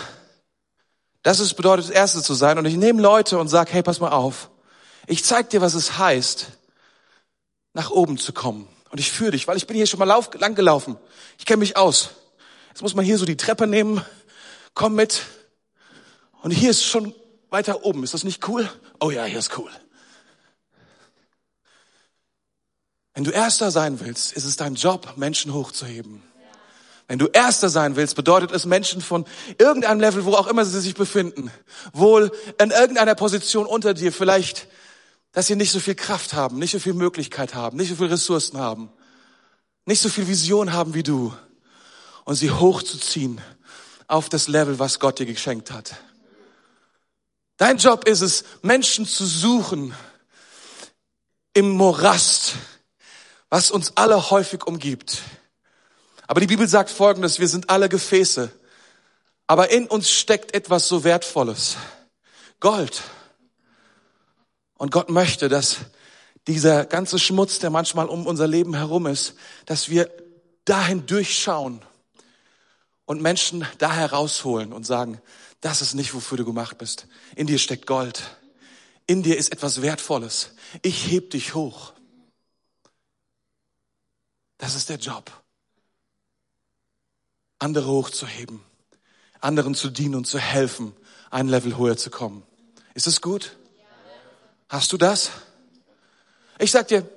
das 1.22 1.40
ist 1.40 1.54
bedeutet, 1.54 1.86
das 1.86 1.90
Erste 1.90 2.22
zu 2.22 2.34
sein 2.34 2.58
und 2.58 2.64
ich 2.64 2.76
nehme 2.76 3.02
Leute 3.02 3.38
und 3.38 3.48
sage, 3.48 3.72
hey, 3.72 3.82
pass 3.82 4.00
mal 4.00 4.12
auf, 4.12 4.50
Ich 5.06 5.24
zeig 5.24 5.50
dir, 5.50 5.60
was 5.60 5.74
es 5.74 5.98
heißt, 5.98 6.46
nach 7.74 7.90
oben 7.90 8.16
zu 8.18 8.32
kommen. 8.32 8.68
Und 8.90 8.98
ich 8.98 9.10
führe 9.10 9.32
dich, 9.32 9.48
weil 9.48 9.56
ich 9.56 9.66
bin 9.66 9.76
hier 9.76 9.86
schon 9.86 9.98
mal 9.98 10.04
lauf, 10.04 10.30
lang 10.34 10.54
gelaufen. 10.54 10.96
Ich 11.38 11.46
kenne 11.46 11.58
mich 11.58 11.76
aus. 11.76 12.10
Jetzt 12.68 12.82
muss 12.82 12.94
man 12.94 13.04
hier 13.04 13.18
so 13.18 13.24
die 13.24 13.36
Treppe 13.36 13.66
nehmen. 13.66 14.04
Komm 14.74 14.94
mit. 14.94 15.22
Und 16.42 16.50
hier 16.50 16.70
ist 16.70 16.84
schon 16.84 17.14
weiter 17.50 17.84
oben. 17.84 18.04
Ist 18.04 18.14
das 18.14 18.24
nicht 18.24 18.46
cool? 18.48 18.68
Oh 19.00 19.10
ja, 19.10 19.24
hier 19.24 19.38
ist 19.38 19.56
cool. 19.58 19.70
Wenn 23.14 23.24
du 23.24 23.30
Erster 23.30 23.70
sein 23.70 24.00
willst, 24.00 24.32
ist 24.32 24.44
es 24.44 24.56
dein 24.56 24.76
Job, 24.76 25.16
Menschen 25.16 25.52
hochzuheben. 25.52 26.22
Wenn 27.10 27.18
du 27.18 27.26
Erster 27.26 27.68
sein 27.68 27.96
willst, 27.96 28.14
bedeutet 28.14 28.52
es 28.52 28.66
Menschen 28.66 29.00
von 29.00 29.24
irgendeinem 29.58 29.98
Level, 29.98 30.24
wo 30.26 30.34
auch 30.34 30.46
immer 30.46 30.64
sie 30.64 30.80
sich 30.80 30.94
befinden, 30.94 31.50
wohl 31.92 32.30
in 32.62 32.70
irgendeiner 32.70 33.16
Position 33.16 33.66
unter 33.66 33.94
dir, 33.94 34.12
vielleicht, 34.12 34.68
dass 35.32 35.48
sie 35.48 35.56
nicht 35.56 35.72
so 35.72 35.80
viel 35.80 35.96
Kraft 35.96 36.34
haben, 36.34 36.60
nicht 36.60 36.70
so 36.70 36.78
viel 36.78 36.94
Möglichkeit 36.94 37.56
haben, 37.56 37.78
nicht 37.78 37.88
so 37.88 37.96
viel 37.96 38.06
Ressourcen 38.06 38.58
haben, 38.58 38.92
nicht 39.86 40.00
so 40.00 40.08
viel 40.08 40.28
Vision 40.28 40.72
haben 40.72 40.94
wie 40.94 41.02
du, 41.02 41.34
und 42.26 42.36
sie 42.36 42.52
hochzuziehen 42.52 43.40
auf 44.06 44.28
das 44.28 44.46
Level, 44.46 44.78
was 44.78 45.00
Gott 45.00 45.18
dir 45.18 45.26
geschenkt 45.26 45.72
hat. 45.72 45.96
Dein 47.56 47.78
Job 47.78 48.06
ist 48.06 48.20
es, 48.20 48.44
Menschen 48.62 49.04
zu 49.04 49.26
suchen 49.26 49.96
im 51.54 51.70
Morast, 51.70 52.52
was 53.48 53.72
uns 53.72 53.96
alle 53.96 54.30
häufig 54.30 54.64
umgibt. 54.64 55.22
Aber 56.30 56.38
die 56.38 56.46
Bibel 56.46 56.68
sagt 56.68 56.90
Folgendes, 56.90 57.40
wir 57.40 57.48
sind 57.48 57.70
alle 57.70 57.88
Gefäße, 57.88 58.52
aber 59.48 59.72
in 59.72 59.88
uns 59.88 60.12
steckt 60.12 60.54
etwas 60.54 60.86
so 60.86 61.02
Wertvolles. 61.02 61.76
Gold. 62.60 63.02
Und 64.78 64.92
Gott 64.92 65.10
möchte, 65.10 65.48
dass 65.48 65.78
dieser 66.46 66.84
ganze 66.84 67.18
Schmutz, 67.18 67.58
der 67.58 67.70
manchmal 67.70 68.06
um 68.06 68.28
unser 68.28 68.46
Leben 68.46 68.74
herum 68.74 69.08
ist, 69.08 69.34
dass 69.66 69.88
wir 69.88 70.08
dahin 70.66 71.04
durchschauen 71.04 71.82
und 73.06 73.20
Menschen 73.20 73.66
da 73.78 73.92
herausholen 73.92 74.72
und 74.72 74.86
sagen, 74.86 75.20
das 75.60 75.82
ist 75.82 75.94
nicht, 75.94 76.14
wofür 76.14 76.38
du 76.38 76.44
gemacht 76.44 76.78
bist. 76.78 77.08
In 77.34 77.48
dir 77.48 77.58
steckt 77.58 77.88
Gold. 77.88 78.22
In 79.08 79.24
dir 79.24 79.36
ist 79.36 79.50
etwas 79.50 79.82
Wertvolles. 79.82 80.52
Ich 80.82 81.10
heb 81.10 81.30
dich 81.30 81.56
hoch. 81.56 81.92
Das 84.58 84.76
ist 84.76 84.90
der 84.90 84.98
Job. 84.98 85.32
Andere 87.60 87.86
hochzuheben, 87.88 88.62
anderen 89.40 89.74
zu 89.74 89.90
dienen 89.90 90.16
und 90.16 90.26
zu 90.26 90.38
helfen, 90.38 90.96
ein 91.30 91.46
Level 91.46 91.76
höher 91.76 91.96
zu 91.96 92.10
kommen. 92.10 92.42
Ist 92.94 93.06
es 93.06 93.20
gut? 93.20 93.56
Hast 94.68 94.92
du 94.92 94.96
das? 94.96 95.30
Ich 96.58 96.70
sag 96.70 96.88
dir, 96.88 97.08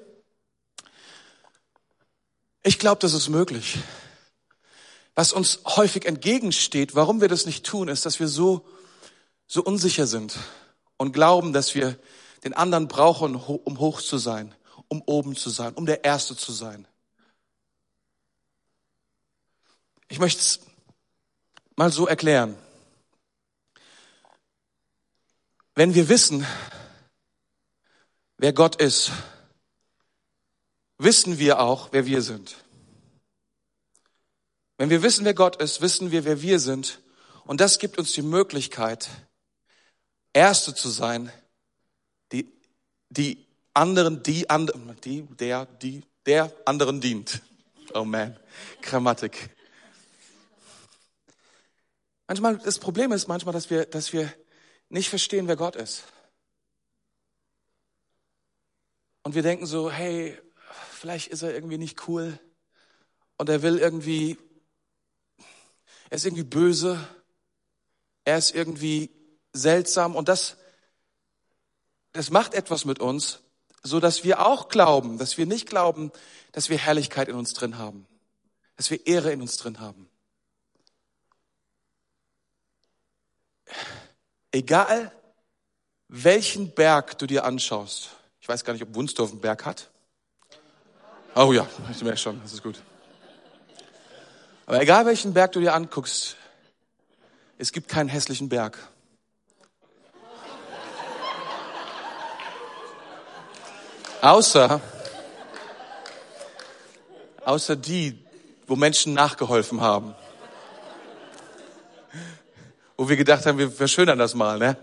ich 2.62 2.77
glaube, 2.77 2.99
das 2.99 3.13
ist 3.13 3.29
möglich. 3.29 3.77
Was 5.15 5.34
uns 5.34 5.62
häufig 5.65 6.06
entgegensteht, 6.06 6.95
warum 6.95 7.21
wir 7.21 7.27
das 7.27 7.45
nicht 7.45 7.65
tun, 7.65 7.88
ist, 7.88 8.06
dass 8.06 8.19
wir 8.19 8.27
so, 8.27 8.65
so 9.47 9.63
unsicher 9.63 10.08
sind 10.08 10.38
und 10.97 11.13
glauben, 11.13 11.53
dass 11.53 11.75
wir 11.75 11.97
den 12.43 12.53
anderen 12.53 12.88
brauchen, 12.88 13.36
um 13.36 13.79
hoch 13.79 14.01
zu 14.01 14.17
sein, 14.17 14.53
um 14.88 15.01
oben 15.06 15.36
zu 15.36 15.49
sein, 15.49 15.73
um 15.73 15.86
der 15.86 16.03
Erste 16.03 16.36
zu 16.36 16.51
sein. 16.51 16.88
Ich 20.13 20.19
möchte 20.19 20.41
es 20.41 20.60
mal 21.76 21.91
so 21.91 22.06
erklären. 22.06 22.56
Wenn 25.73 25.95
wir 25.95 26.08
wissen, 26.08 26.45
wer 28.38 28.54
Gott 28.54 28.76
ist, 28.76 29.12
wissen 30.99 31.39
wir 31.39 31.60
auch, 31.60 31.93
wer 31.93 32.06
wir 32.06 32.21
sind. 32.21 32.58
Wenn 34.78 34.91
wir 34.91 35.02
wissen, 35.02 35.26
wer 35.26 35.34
Gott 35.34 35.56
ist, 35.56 35.82
wissen 35.82 36.12
wir, 36.12 36.26
wer 36.26 36.43
wir 36.43 36.60
sind. 36.60 37.02
Und 37.45 37.60
das 37.60 37.80
gibt 37.80 37.97
uns 37.97 38.12
die 38.12 38.21
Möglichkeit, 38.21 39.10
Erste 40.32 40.76
zu 40.76 40.89
sein, 40.89 41.32
die, 42.32 42.54
die 43.10 43.43
anderen, 43.73 44.21
die 44.21 44.47
anderen, 44.47 44.95
die, 45.02 45.23
der, 45.23 45.65
die, 45.65 46.04
der 46.28 46.54
anderen 46.65 47.02
dient. 47.02 47.41
Oh 47.95 48.06
man, 48.06 48.38
Grammatik. 48.84 49.49
Manchmal, 52.34 52.58
das 52.58 52.80
Problem 52.80 53.12
ist 53.12 53.28
manchmal, 53.28 53.54
dass 53.54 53.69
wir, 53.69 53.86
dass 53.86 54.12
wir 54.12 54.34
nicht 54.89 55.08
verstehen, 55.08 55.48
wer 55.48 55.56
Gott 55.56 55.76
ist. 55.76 56.02
Und 59.22 59.36
wir 59.36 59.43
denken 59.43 59.67
so, 59.67 59.91
hey, 59.91 60.36
vielleicht 60.93 61.28
ist 61.28 61.43
er 61.43 61.54
irgendwie 61.54 61.78
nicht 61.78 62.08
cool 62.08 62.39
und 63.38 63.50
er 63.50 63.62
will 63.62 63.78
irgendwie, 63.78 64.39
er 66.10 66.15
ist 66.15 66.26
irgendwie 66.26 66.43
böse, 66.43 67.08
er 68.26 68.39
ist 68.39 68.56
irgendwie 68.56 69.12
seltsam 69.54 70.15
und 70.15 70.28
das, 70.28 70.58
das 72.13 72.32
macht 72.32 72.56
etwas 72.56 72.84
mit 72.84 72.98
uns, 72.98 73.41
so 73.84 74.00
dass 74.00 74.24
wir 74.24 74.43
auch 74.43 74.69
glauben, 74.69 75.19
dass 75.19 75.38
wir 75.38 75.46
nicht 75.46 75.69
glauben, 75.69 76.12
dass 76.52 76.72
wir 76.72 76.80
Herrlichkeit 76.80 77.28
in 77.28 77.36
uns 77.36 77.54
drin 77.54 77.78
haben, 77.78 78.08
dass 78.76 78.89
wir 78.89 79.06
Ehre 79.06 79.32
in 79.32 79.39
uns 79.39 79.58
drin 79.58 79.80
haben. 79.80 80.10
Egal, 84.54 85.12
welchen 86.10 86.70
Berg 86.70 87.18
du 87.18 87.26
dir 87.26 87.44
anschaust. 87.44 88.12
Ich 88.39 88.48
weiß 88.48 88.63
gar 88.63 88.74
nicht, 88.74 88.84
ob 88.84 88.94
Wunsdorf 88.94 89.32
einen 89.32 89.42
Berg 89.42 89.66
hat. 89.66 89.89
Oh 91.34 91.52
ja, 91.52 91.68
ich 91.89 92.04
merke 92.04 92.20
schon, 92.20 92.39
das 92.44 92.54
ist 92.54 92.62
gut. 92.62 92.80
Aber 94.68 94.80
egal, 94.80 95.08
welchen 95.08 95.34
Berg 95.34 95.54
du 95.54 95.60
dir 95.60 95.74
anguckst, 95.74 96.36
es 97.58 97.72
gibt 97.72 97.88
keinen 97.88 98.10
hässlichen 98.10 98.48
Berg. 98.48 98.78
Außer, 104.22 104.80
außer 107.44 107.76
die, 107.76 108.24
wo 108.68 108.76
Menschen 108.76 109.16
nachgeholfen 109.16 109.82
haben 109.82 110.13
wo 113.04 113.10
wir 113.10 113.18
gedacht 113.18 113.46
haben, 113.46 113.58
wir 113.58 113.70
verschönern 113.70 114.18
das 114.18 114.34
mal, 114.34 114.58
ne? 114.58 114.78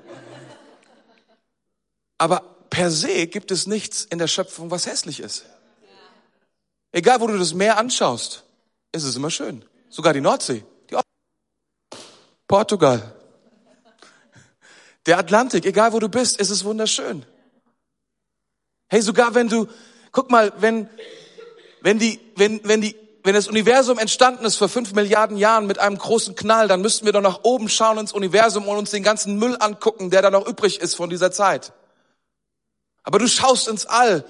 Aber 2.18 2.40
per 2.68 2.90
se 2.90 3.26
gibt 3.28 3.50
es 3.50 3.66
nichts 3.66 4.04
in 4.04 4.18
der 4.18 4.26
Schöpfung, 4.26 4.70
was 4.70 4.84
hässlich 4.84 5.20
ist. 5.20 5.46
Egal, 6.92 7.18
wo 7.22 7.26
du 7.28 7.38
das 7.38 7.54
Meer 7.54 7.78
anschaust, 7.78 8.44
ist 8.92 9.04
es 9.04 9.16
immer 9.16 9.30
schön. 9.30 9.64
Sogar 9.88 10.12
die 10.12 10.20
Nordsee, 10.20 10.62
die 10.90 10.96
Portugal, 12.46 13.14
der 15.06 15.16
Atlantik, 15.16 15.64
egal 15.64 15.94
wo 15.94 15.98
du 15.98 16.10
bist, 16.10 16.38
ist 16.38 16.50
es 16.50 16.62
wunderschön. 16.62 17.24
Hey, 18.90 19.00
sogar 19.00 19.34
wenn 19.34 19.48
du, 19.48 19.66
guck 20.12 20.30
mal, 20.30 20.52
wenn, 20.58 20.90
wenn 21.80 21.98
die, 21.98 22.20
wenn, 22.36 22.60
wenn 22.64 22.82
die 22.82 22.94
wenn 23.22 23.34
das 23.34 23.48
Universum 23.48 23.98
entstanden 23.98 24.44
ist 24.44 24.56
vor 24.56 24.68
fünf 24.68 24.92
Milliarden 24.92 25.36
Jahren 25.36 25.66
mit 25.66 25.78
einem 25.78 25.98
großen 25.98 26.34
Knall, 26.34 26.68
dann 26.68 26.80
müssten 26.80 27.04
wir 27.04 27.12
doch 27.12 27.20
nach 27.20 27.40
oben 27.42 27.68
schauen 27.68 27.98
ins 27.98 28.12
Universum 28.12 28.66
und 28.66 28.78
uns 28.78 28.90
den 28.90 29.02
ganzen 29.02 29.36
Müll 29.38 29.56
angucken, 29.60 30.10
der 30.10 30.22
da 30.22 30.30
noch 30.30 30.46
übrig 30.46 30.80
ist 30.80 30.94
von 30.94 31.10
dieser 31.10 31.30
Zeit. 31.30 31.72
Aber 33.02 33.18
du 33.18 33.28
schaust 33.28 33.68
ins 33.68 33.86
All 33.86 34.24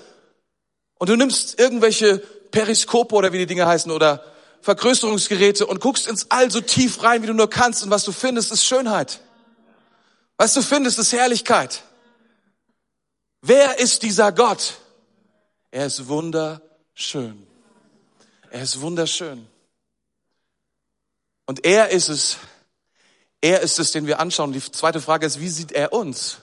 und 0.99 1.09
du 1.09 1.17
nimmst 1.17 1.59
irgendwelche 1.59 2.19
Periskope 2.19 3.15
oder 3.15 3.33
wie 3.33 3.39
die 3.39 3.47
Dinge 3.47 3.67
heißen 3.67 3.91
oder 3.93 4.25
Vergrößerungsgeräte 4.63 5.67
und 5.67 5.81
guckst 5.81 6.07
ins 6.09 6.31
All 6.31 6.51
so 6.51 6.61
tief 6.61 7.03
rein, 7.03 7.23
wie 7.23 7.27
du 7.27 7.35
nur 7.35 7.49
kannst 7.49 7.83
und 7.83 7.91
was 7.91 8.05
du 8.05 8.13
findest, 8.13 8.53
ist 8.53 8.65
Schönheit. 8.65 9.21
Was 10.37 10.55
du 10.55 10.63
findest, 10.63 10.99
ist 10.99 11.13
Herrlichkeit. 11.13 11.83
Wer 13.43 13.79
ist 13.79 14.03
dieser 14.03 14.33
Gott? 14.33 14.75
Er 15.71 15.87
ist 15.87 16.09
wunderschön. 16.09 17.50
Er 18.51 18.63
ist 18.63 18.81
wunderschön. 18.81 19.47
Und 21.47 21.65
er 21.65 21.91
ist 21.91 22.09
es, 22.09 22.37
er 23.41 23.61
ist 23.61 23.79
es, 23.79 23.93
den 23.93 24.07
wir 24.07 24.21
anschauen. 24.21 24.53
Die 24.53 24.61
zweite 24.61 25.01
Frage 25.01 25.27
ist, 25.27 25.41
wie 25.41 25.49
sieht 25.49 25.73
er 25.73 25.93
uns? 25.93 26.39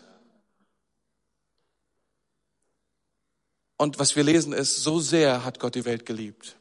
Und 3.77 3.99
was 3.99 4.15
wir 4.15 4.23
lesen 4.23 4.53
ist, 4.53 4.77
so 4.77 4.99
sehr 4.99 5.43
hat 5.43 5.59
Gott 5.59 5.75
die 5.75 5.85
Welt 5.85 6.05
geliebt. 6.05 6.55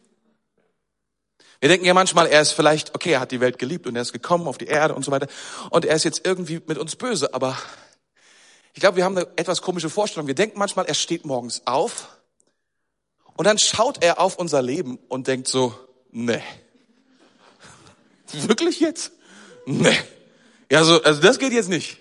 Wir 1.61 1.71
denken 1.71 1.87
ja 1.87 1.95
manchmal, 1.95 2.27
er 2.27 2.43
ist 2.43 2.53
vielleicht, 2.53 2.95
okay, 2.95 3.13
er 3.13 3.21
hat 3.21 3.33
die 3.33 3.41
Welt 3.41 3.59
geliebt 3.59 3.87
und 3.87 3.97
er 3.97 4.03
ist 4.03 4.13
gekommen 4.13 4.47
auf 4.47 4.59
die 4.59 4.67
Erde 4.67 4.95
und 4.95 5.05
so 5.05 5.11
weiter. 5.11 5.29
Und 5.71 5.85
er 5.85 5.97
ist 5.97 6.05
jetzt 6.05 6.27
irgendwie 6.27 6.61
mit 6.67 6.77
uns 6.77 6.97
böse. 6.97 7.33
Aber 7.33 7.57
ich 8.75 8.81
glaube, 8.81 8.97
wir 8.97 9.05
haben 9.05 9.17
eine 9.17 9.27
etwas 9.37 9.63
komische 9.63 9.89
Vorstellung. 9.89 10.27
Wir 10.27 10.35
denken 10.35 10.59
manchmal, 10.59 10.87
er 10.87 10.95
steht 10.95 11.25
morgens 11.25 11.63
auf 11.67 12.16
und 13.37 13.45
dann 13.45 13.59
schaut 13.59 14.03
er 14.03 14.21
auf 14.21 14.39
unser 14.39 14.63
Leben 14.63 14.99
und 15.09 15.27
denkt 15.27 15.49
so, 15.49 15.75
nee. 16.11 16.43
Wirklich 18.33 18.81
jetzt? 18.81 19.13
Nee. 19.67 19.97
Ja, 20.71 20.85
so, 20.85 21.03
also 21.03 21.21
das 21.21 21.39
geht 21.39 21.53
jetzt 21.53 21.69
nicht. 21.69 21.99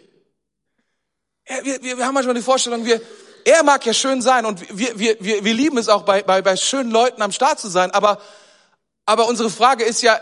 Wir, 1.63 1.83
wir, 1.83 1.97
wir 1.97 2.05
haben 2.05 2.13
manchmal 2.13 2.36
die 2.36 2.41
Vorstellung, 2.41 2.86
wir, 2.86 3.01
er 3.43 3.63
mag 3.63 3.86
ja 3.86 3.93
schön 3.93 4.21
sein 4.21 4.45
und 4.45 4.61
wir, 4.75 4.97
wir, 4.97 5.17
wir, 5.19 5.43
wir 5.43 5.53
lieben 5.53 5.77
es 5.77 5.89
auch 5.89 6.03
bei, 6.03 6.23
bei, 6.23 6.41
bei 6.41 6.55
schönen 6.55 6.89
Leuten 6.89 7.21
am 7.21 7.31
Start 7.31 7.59
zu 7.59 7.67
sein, 7.67 7.91
aber, 7.91 8.19
aber 9.05 9.27
unsere 9.27 9.51
Frage 9.51 9.83
ist 9.83 10.01
ja, 10.01 10.19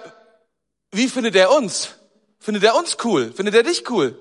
wie 0.91 1.07
findet 1.07 1.35
er 1.35 1.51
uns? 1.51 1.95
Findet 2.39 2.63
er 2.63 2.75
uns 2.75 2.97
cool? 3.05 3.31
Findet 3.31 3.55
er 3.55 3.63
dich 3.63 3.89
cool? 3.89 4.17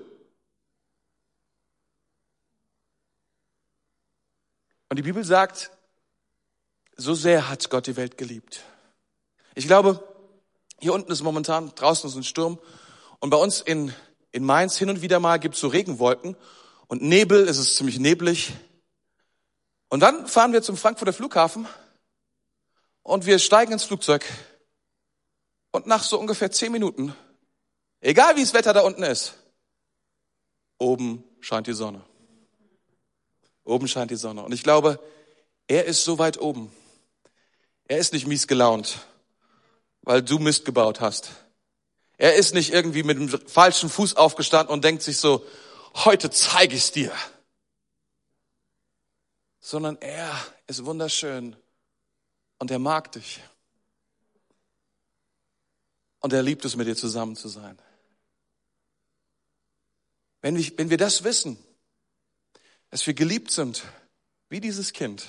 Und 4.89 4.97
die 4.97 5.03
Bibel 5.03 5.25
sagt, 5.25 5.71
so 6.97 7.13
sehr 7.13 7.49
hat 7.49 7.69
Gott 7.69 7.87
die 7.87 7.95
Welt 7.95 8.17
geliebt. 8.17 8.63
Ich 9.55 9.67
glaube, 9.67 10.03
hier 10.79 10.93
unten 10.93 11.11
ist 11.11 11.21
momentan, 11.21 11.73
draußen 11.75 12.09
ist 12.09 12.15
ein 12.15 12.23
Sturm 12.23 12.59
und 13.19 13.29
bei 13.29 13.37
uns 13.37 13.61
in, 13.61 13.93
in 14.31 14.43
Mainz 14.43 14.77
hin 14.77 14.89
und 14.89 15.01
wieder 15.01 15.19
mal 15.19 15.39
gibt 15.39 15.55
es 15.55 15.61
so 15.61 15.67
Regenwolken 15.67 16.35
und 16.87 17.01
Nebel, 17.01 17.47
es 17.47 17.57
ist 17.57 17.75
ziemlich 17.75 17.99
neblig. 17.99 18.53
Und 19.89 19.99
dann 19.99 20.27
fahren 20.27 20.53
wir 20.53 20.61
zum 20.61 20.75
Frankfurter 20.75 21.13
Flughafen 21.13 21.67
und 23.03 23.25
wir 23.25 23.39
steigen 23.39 23.73
ins 23.73 23.83
Flugzeug 23.83 24.25
und 25.71 25.87
nach 25.87 26.03
so 26.03 26.19
ungefähr 26.19 26.51
zehn 26.51 26.71
Minuten, 26.71 27.15
egal 28.01 28.35
wie 28.35 28.41
das 28.41 28.53
Wetter 28.53 28.73
da 28.73 28.81
unten 28.81 29.03
ist, 29.03 29.35
oben 30.77 31.23
scheint 31.39 31.67
die 31.67 31.73
Sonne. 31.73 32.03
Oben 33.63 33.87
scheint 33.87 34.11
die 34.11 34.15
Sonne. 34.15 34.43
Und 34.43 34.51
ich 34.51 34.63
glaube, 34.63 34.99
er 35.67 35.85
ist 35.85 36.03
so 36.03 36.19
weit 36.19 36.39
oben. 36.39 36.71
Er 37.93 37.99
ist 37.99 38.11
nicht 38.11 38.25
mies 38.25 38.47
gelaunt, 38.47 39.05
weil 40.01 40.23
du 40.23 40.39
Mist 40.39 40.65
gebaut 40.65 40.99
hast. 40.99 41.29
Er 42.17 42.33
ist 42.33 42.55
nicht 42.55 42.73
irgendwie 42.73 43.03
mit 43.03 43.19
dem 43.19 43.29
falschen 43.47 43.87
Fuß 43.87 44.15
aufgestanden 44.15 44.73
und 44.73 44.83
denkt 44.83 45.03
sich 45.03 45.19
so, 45.19 45.45
heute 45.93 46.31
zeige 46.31 46.75
ich's 46.75 46.91
dir. 46.91 47.11
Sondern 49.59 49.95
er 50.01 50.35
ist 50.65 50.83
wunderschön 50.85 51.55
und 52.57 52.71
er 52.71 52.79
mag 52.79 53.11
dich. 53.11 53.41
Und 56.19 56.33
er 56.33 56.41
liebt 56.41 56.65
es, 56.65 56.75
mit 56.75 56.87
dir 56.87 56.95
zusammen 56.95 57.35
zu 57.35 57.47
sein. 57.47 57.77
Wenn 60.41 60.57
wir, 60.57 60.65
wenn 60.79 60.89
wir 60.89 60.97
das 60.97 61.23
wissen, 61.23 61.63
dass 62.89 63.05
wir 63.05 63.13
geliebt 63.13 63.51
sind, 63.51 63.83
wie 64.49 64.61
dieses 64.61 64.93
Kind. 64.93 65.27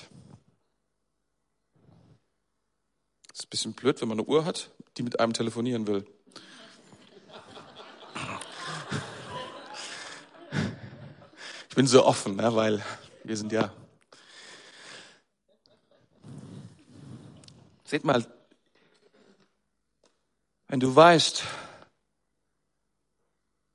Das 3.35 3.41
ist 3.41 3.47
ein 3.47 3.49
bisschen 3.49 3.73
blöd, 3.73 3.99
wenn 3.99 4.07
man 4.07 4.17
eine 4.17 4.27
Uhr 4.29 4.45
hat, 4.45 4.71
die 4.95 5.03
mit 5.03 5.19
einem 5.19 5.33
telefonieren 5.33 5.87
will. 5.87 6.05
Ich 11.67 11.75
bin 11.75 11.85
so 11.85 12.05
offen, 12.05 12.37
ne, 12.37 12.55
weil 12.55 12.81
wir 13.25 13.35
sind 13.35 13.51
ja. 13.51 13.73
Seht 17.83 18.05
mal, 18.05 18.25
wenn 20.69 20.79
du 20.79 20.95
weißt, 20.95 21.43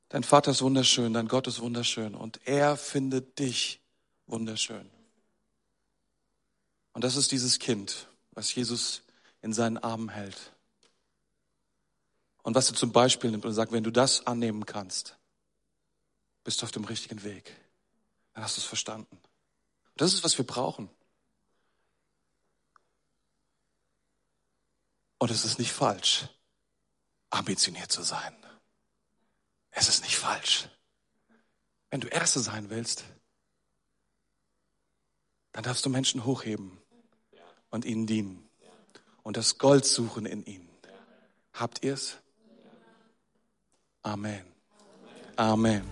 dein 0.09 0.25
Vater 0.25 0.53
ist 0.53 0.63
wunderschön, 0.63 1.13
dein 1.13 1.29
Gott 1.29 1.47
ist 1.49 1.61
wunderschön 1.61 2.15
und 2.15 2.41
er 2.47 2.79
findet 2.79 3.39
dich 3.39 3.83
wunderschön. 4.27 4.89
Und 6.95 7.05
das 7.05 7.17
ist 7.17 7.31
dieses 7.31 7.59
Kind, 7.59 8.09
was 8.31 8.55
Jesus 8.55 9.03
in 9.43 9.53
seinen 9.53 9.78
Armen 9.78 10.09
hält. 10.09 10.53
Und 12.43 12.55
was 12.55 12.70
er 12.70 12.76
zum 12.76 12.93
Beispiel 12.93 13.30
nimmt 13.30 13.45
und 13.45 13.53
sagt, 13.53 13.72
wenn 13.72 13.84
du 13.84 13.91
das 13.91 14.26
annehmen 14.26 14.66
kannst, 14.66 15.16
bist 16.45 16.61
du 16.61 16.64
auf 16.64 16.72
dem 16.72 16.84
richtigen 16.84 17.22
Weg. 17.22 17.55
Dann 18.32 18.45
hast 18.45 18.57
du 18.57 18.61
es 18.61 18.66
verstanden. 18.66 19.20
Das 19.97 20.14
ist, 20.14 20.24
was 20.24 20.38
wir 20.38 20.47
brauchen. 20.47 20.88
Und 25.18 25.30
es 25.30 25.45
ist 25.45 25.59
nicht 25.59 25.72
falsch, 25.72 26.28
ambitioniert 27.28 27.93
zu 27.93 28.03
sein. 28.03 28.34
Es 29.70 29.88
ist 29.88 30.03
nicht 30.03 30.16
falsch. 30.16 30.68
Wenn 31.91 32.01
du 32.01 32.09
Erste 32.09 32.41
sein 32.41 32.70
willst, 32.70 33.05
dann 35.53 35.64
darfst 35.64 35.84
du 35.84 35.91
Menschen 35.91 36.24
hochheben 36.24 36.80
und 37.68 37.84
ihnen 37.84 38.07
dienen 38.07 38.50
und 39.31 39.37
das 39.37 39.59
Gold 39.59 39.85
suchen 39.85 40.26
in 40.26 40.43
ihnen. 40.43 40.68
Habt 41.53 41.85
ihr's? 41.85 42.16
Amen. 44.03 44.43
Amen. 45.37 45.85